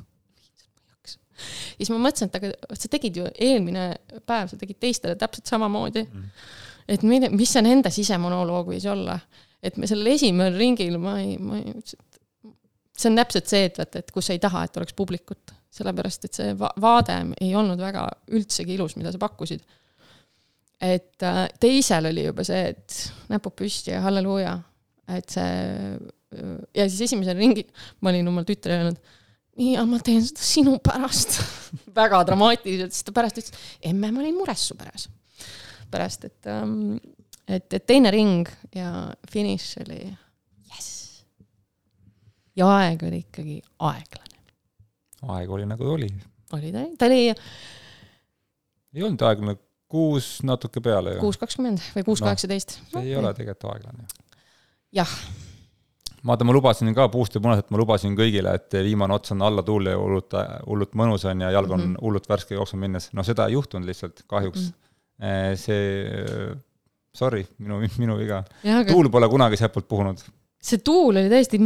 [1.36, 3.86] siis ma mõtlesin, et aga sa tegid ju eelmine
[4.26, 6.04] päev, sa tegid teistele täpselt samamoodi.
[6.06, 6.30] Mm..
[6.94, 9.18] et mida, mis see nende sisemonoloog võis olla,
[9.64, 11.72] et me sellel esimesel ringil ma ei, ma ei,
[12.94, 16.36] see on täpselt see, et vaata, et kus ei taha, et oleks publikut, sellepärast et
[16.36, 18.04] see va vaade ei olnud väga
[18.36, 19.64] üldsegi ilus, mida sa pakkusid.
[20.84, 23.00] et äh, teisel oli juba see, et
[23.32, 24.58] näpud püsti ja halleluuja,
[25.16, 25.48] et see
[26.74, 27.68] ja siis esimesel ringil
[28.02, 29.12] ma olin oma tütrele öelnud,
[29.60, 31.38] nii, ma teen seda sinu pärast
[32.00, 35.10] väga dramaatiliselt, siis ta pärast ütles, emme, ma olin mures su pärast.
[35.90, 36.96] pärast, et ähm,,
[37.46, 40.02] et, et teine ring ja finiš oli
[42.58, 44.42] ja aeg oli ikkagi aeglane.
[45.34, 46.10] aeg oli nagu oli.
[46.54, 47.22] oli ta, ta oli.
[48.94, 49.56] ei olnud aeglane,
[49.90, 51.24] kuus natuke peale ju.
[51.24, 53.02] kuus kakskümmend või kuus kaheksateist no,.
[53.02, 54.06] ei ole tegelikult aeglane.
[54.94, 55.16] jah.
[56.26, 59.62] Vaata, ma lubasin ka puust ja punaselt, ma lubasin kõigile, et viimane ots on alla
[59.62, 62.04] tuul ja hullult, hullult mõnus on ja jalg on mm -hmm.
[62.06, 63.10] hullult värske jooksma minnes.
[63.12, 64.72] no seda ei juhtunud lihtsalt, kahjuks mm.
[65.20, 65.56] -hmm.
[65.56, 66.56] see,
[67.14, 68.44] sorry, minu, minu viga.
[68.88, 70.24] tuul pole kunagi sealtpoolt puhunud
[70.64, 71.60] see tuul oli täiesti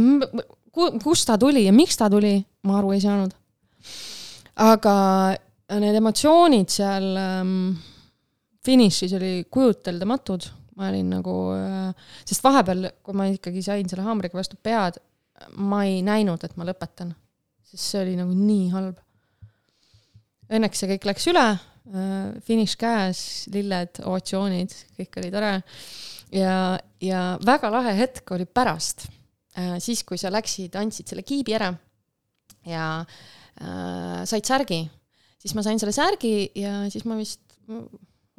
[1.03, 2.37] kust ta tuli ja miks ta tuli,
[2.67, 3.31] ma aru ei saanud.
[4.59, 4.95] aga
[5.79, 7.53] need emotsioonid seal ähm,
[8.65, 10.49] finišis oli kujuteldamatud,
[10.79, 15.01] ma olin nagu äh,, sest vahepeal, kui ma ikkagi sain selle haamriga vastu pead,
[15.59, 17.13] ma ei näinud, et ma lõpetan,
[17.67, 18.97] sest see oli nagu nii halb.
[20.49, 23.21] Õnneks see kõik läks üle äh,, finiš käes,
[23.53, 25.53] lilled, ovatsioonid, kõik oli tore.
[26.33, 26.57] ja,
[27.03, 29.09] ja väga lahe hetk oli pärast
[29.59, 31.71] Äh, siis, kui sa läksid, andsid selle kiibi ära
[32.69, 34.83] ja äh, said särgi,
[35.41, 37.41] siis ma sain selle särgi ja siis ma vist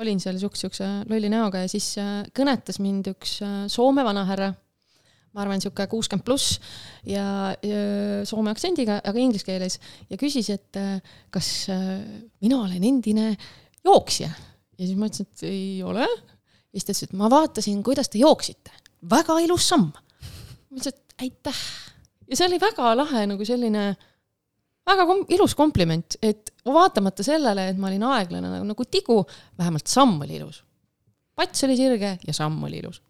[0.00, 4.50] olin seal siukse, siukse lolli näoga ja siis äh, kõnetas mind üks äh, Soome vanahärra,
[5.34, 6.58] ma arvan, sihuke kuuskümmend pluss
[7.06, 7.80] ja, ja
[8.28, 9.78] soome aktsendiga, aga inglise keeles
[10.10, 10.98] ja küsis, et äh,
[11.34, 11.98] kas äh,
[12.42, 13.32] mina olen endine
[13.86, 16.06] jooksja ja siis ma ütlesin, et ei ole.
[16.06, 18.72] ja siis ta ütles, et ma vaatasin, kuidas te jooksite,
[19.10, 19.90] väga ilus samm.
[19.92, 21.64] ma ütlesin, et aitäh.
[22.26, 23.90] ja see oli väga lahe nagu selline
[24.88, 29.20] väga kom ilus kompliment, et vaatamata sellele, et ma olin aeglane nagu, nagu tigu,
[29.60, 30.64] vähemalt samm oli ilus.
[31.40, 33.00] pats oli sirge ja samm oli ilus.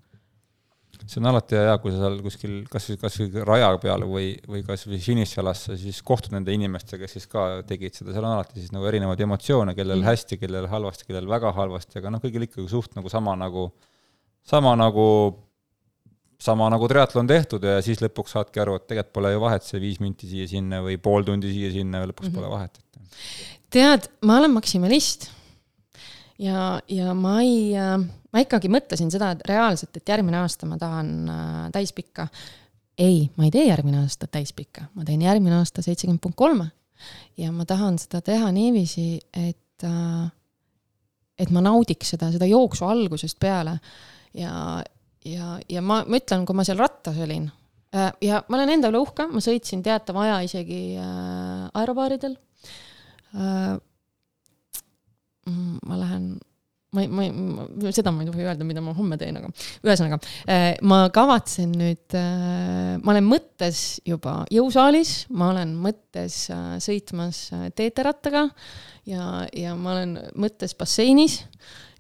[1.01, 4.99] see on alati hea, kui sa seal kuskil kasvõi, kasvõi raja peal või, või kasvõi
[5.03, 8.75] finišialas sa siis kohtud nende inimestega, kes siis ka tegid seda, seal on alati siis
[8.75, 10.11] nagu erinevaid emotsioone, kellel mm.
[10.11, 13.71] hästi, kellel halvasti, kellel väga halvasti, aga noh, kõigil ikkagi suht nagu sama nagu,
[14.47, 15.07] sama nagu,
[16.41, 19.83] sama nagu triatlon tehtud ja siis lõpuks saadki aru, et tegelikult pole ju vahet, see
[19.83, 22.41] viis minti siia-sinna või pool tundi siia-sinna lõpuks mm -hmm.
[22.41, 23.05] pole vahet, et.
[23.71, 25.29] tead, ma olen maksimalist
[26.39, 27.77] ja, ja ma ei
[28.31, 32.29] ma ikkagi mõtlesin seda, et reaalselt, et järgmine aasta ma tahan äh, täispikka.
[33.01, 36.71] ei, ma ei tee järgmine aasta täispikka, ma teen järgmine aasta seitsekümmend punkt kolme.
[37.37, 40.31] ja ma tahan seda teha niiviisi, et äh,,
[41.41, 43.79] et ma naudiks seda, seda jooksu algusest peale.
[44.35, 44.83] ja,
[45.27, 47.49] ja, ja ma, ma ütlen, kui ma seal rattas olin
[47.95, 52.37] äh, ja ma olen enda üle uhke, ma sõitsin teatava aja isegi äh, aerobaaridel
[53.35, 53.79] äh,.
[55.51, 56.37] ma lähen
[56.95, 59.51] ma ei, ma ei, seda ma ei tohi öelda, mida ma homme teen, aga
[59.87, 60.19] ühesõnaga,
[60.91, 66.43] ma kavatsen nüüd, ma olen mõttes juba jõusaalis, ma olen mõttes
[66.83, 67.45] sõitmas
[67.79, 68.49] teeterattaga
[69.09, 71.41] ja, ja ma olen mõttes basseinis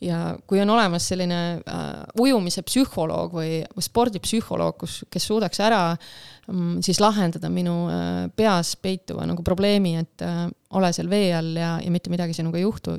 [0.00, 1.88] ja kui on olemas selline äh,
[2.20, 8.74] ujumise psühholoog või, või spordipsühholoog, kus, kes suudaks ära mm, siis lahendada minu äh, peas
[8.80, 10.46] peituva nagu probleemi, et äh,
[10.76, 12.96] ole seal vee all ja, ja mitte midagi sinuga ei juhtu,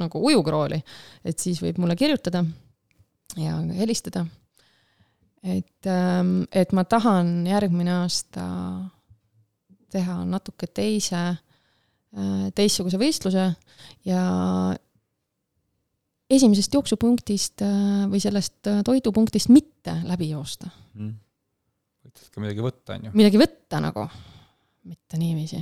[0.00, 0.80] nagu ujukrooli,
[1.24, 2.44] et siis võib mulle kirjutada
[3.40, 4.26] ja helistada.
[5.42, 8.44] et ähm,, et ma tahan järgmine aasta
[9.92, 11.43] teha natuke teise äh,,
[12.54, 13.44] teistsuguse võistluse
[14.06, 14.20] ja
[16.30, 21.12] esimesest jooksupunktist äh, või sellest äh, toidupunktist mitte läbi joosta mm..
[22.06, 23.14] võtad ka midagi võtta, on ju.
[23.20, 24.06] midagi võtta nagu,
[24.88, 25.60] mitte niiviisi.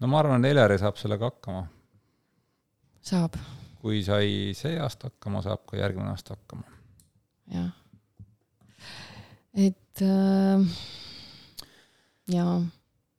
[0.00, 1.64] no ma arvan, et Eleri saab sellega hakkama.
[3.00, 3.38] saab.
[3.82, 6.66] kui sai see aasta hakkama, saab ka järgmine aasta hakkama.
[7.54, 7.70] jah.
[9.56, 10.82] et äh,
[12.28, 12.58] jaa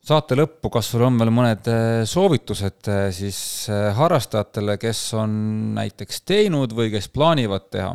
[0.10, 3.40] saate lõppu, kas sul on veel mõned äh, soovitused äh, siis
[3.70, 5.32] äh, harrastajatele, kes on
[5.78, 7.94] näiteks teinud või kes plaanivad teha?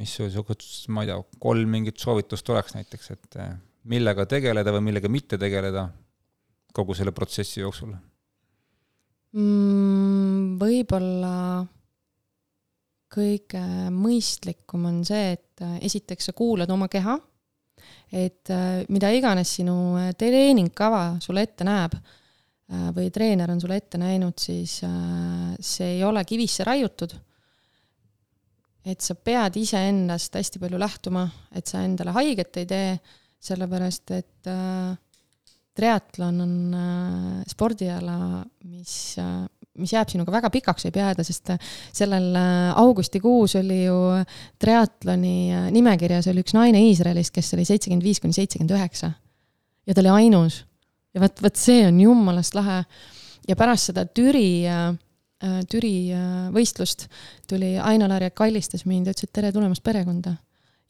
[0.00, 3.36] mis sul niisugust, ma ei tea, kolm mingit soovitust oleks näiteks, et
[3.90, 5.82] millega tegeleda või millega mitte tegeleda
[6.72, 7.90] kogu selle protsessi jooksul
[9.34, 10.56] mm,?
[10.60, 11.34] Võib-olla
[13.12, 13.62] kõige
[13.92, 17.18] mõistlikum on see, et esiteks sa kuulad oma keha
[18.10, 23.78] et äh, mida iganes sinu äh, treeningkava sulle ette näeb äh, või treener on sulle
[23.78, 27.14] ette näinud, siis see ei ole kivisse raiutud.
[28.80, 32.94] et sa pead iseendast hästi palju lähtuma, et sa endale haiget ei tee,
[33.40, 34.48] sellepärast et
[35.76, 36.54] triatlon on
[37.48, 38.94] spordiala, mis
[39.78, 43.98] mis jääb sinuga väga pikaks, võib jääda, sest äh, sellel äh, augustikuus oli ju
[44.62, 49.12] triatloni äh, nimekirjas oli üks naine Iisraelist, kes oli seitsekümmend viis kuni seitsekümmend üheksa.
[49.86, 50.64] ja ta oli ainus.
[51.14, 52.82] ja vot, vot see on jumalast lahe.
[53.48, 54.66] ja pärast seda Türi
[55.40, 56.12] Türi
[56.52, 57.06] võistlust
[57.48, 60.34] tuli Aino-Larja kallistas mind ja ütles, et tere tulemast perekonda.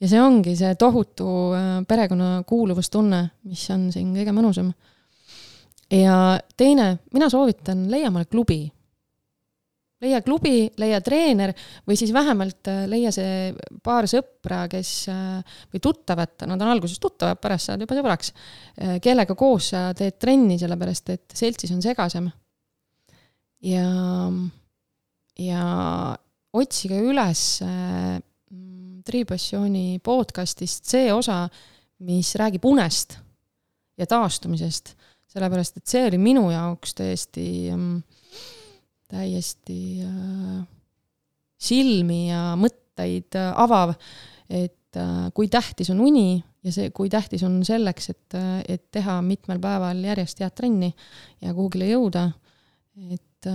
[0.01, 1.53] ja see ongi see tohutu
[1.87, 4.72] perekonna kuuluvustunne, mis on siin kõige mõnusam
[5.91, 6.16] ja
[6.57, 8.62] teine, mina soovitan, leia omale klubi.
[10.01, 11.51] leia klubi, leia treener
[11.84, 13.51] või siis vähemalt äh, leia see
[13.84, 18.32] paar sõpra, kes äh, või tuttavat, nad on alguses tuttavad, pärast saad juba sõbraks,
[18.80, 22.30] äh, kellega koos sa teed trenni, sellepärast et seltsis on segasem.
[23.61, 23.91] ja,
[25.36, 25.64] ja
[26.53, 27.43] otsige üles
[29.05, 31.43] Tripassiooni podcastist see osa,
[32.09, 33.18] mis räägib unest
[34.01, 34.95] ja taastumisest
[35.31, 38.03] sellepärast et see oli minu jaoks täiesti, mm,
[39.11, 40.61] täiesti äh,
[41.61, 43.95] silmi ja mõtteid äh, avav,
[44.51, 49.20] et äh, kui tähtis on uni ja see, kui tähtis on selleks, et, et teha
[49.24, 50.91] mitmel päeval järjest head trenni
[51.41, 52.31] ja kuhugile jõuda.
[53.14, 53.47] et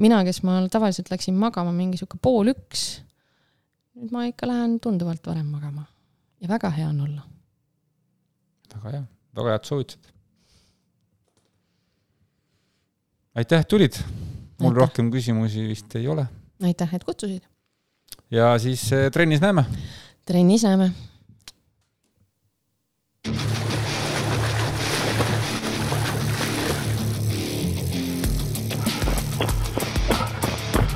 [0.00, 3.02] mina, kes ma tavaliselt läksin magama mingi sihuke pool üks,
[3.98, 5.84] nüüd ma ikka lähen tunduvalt varem magama
[6.40, 7.26] ja väga hea on olla.
[8.72, 9.02] väga hea,
[9.36, 10.15] väga head soovitused
[13.36, 13.98] aitäh, et tulid.
[14.60, 14.80] mul aitäh.
[14.80, 16.26] rohkem küsimusi vist ei ole.
[16.62, 17.42] aitäh, et kutsusid.
[18.30, 19.64] ja siis äh, trennis näeme.
[20.24, 20.90] trennis näeme.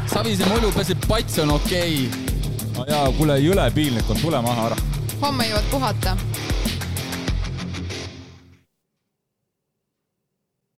[0.06, 2.36] Savise mulju peseb pats on okei okay..
[2.76, 4.80] no jaa, kuule jõle piinlik on, tule maha ära.
[5.20, 6.16] homme jõuad puhata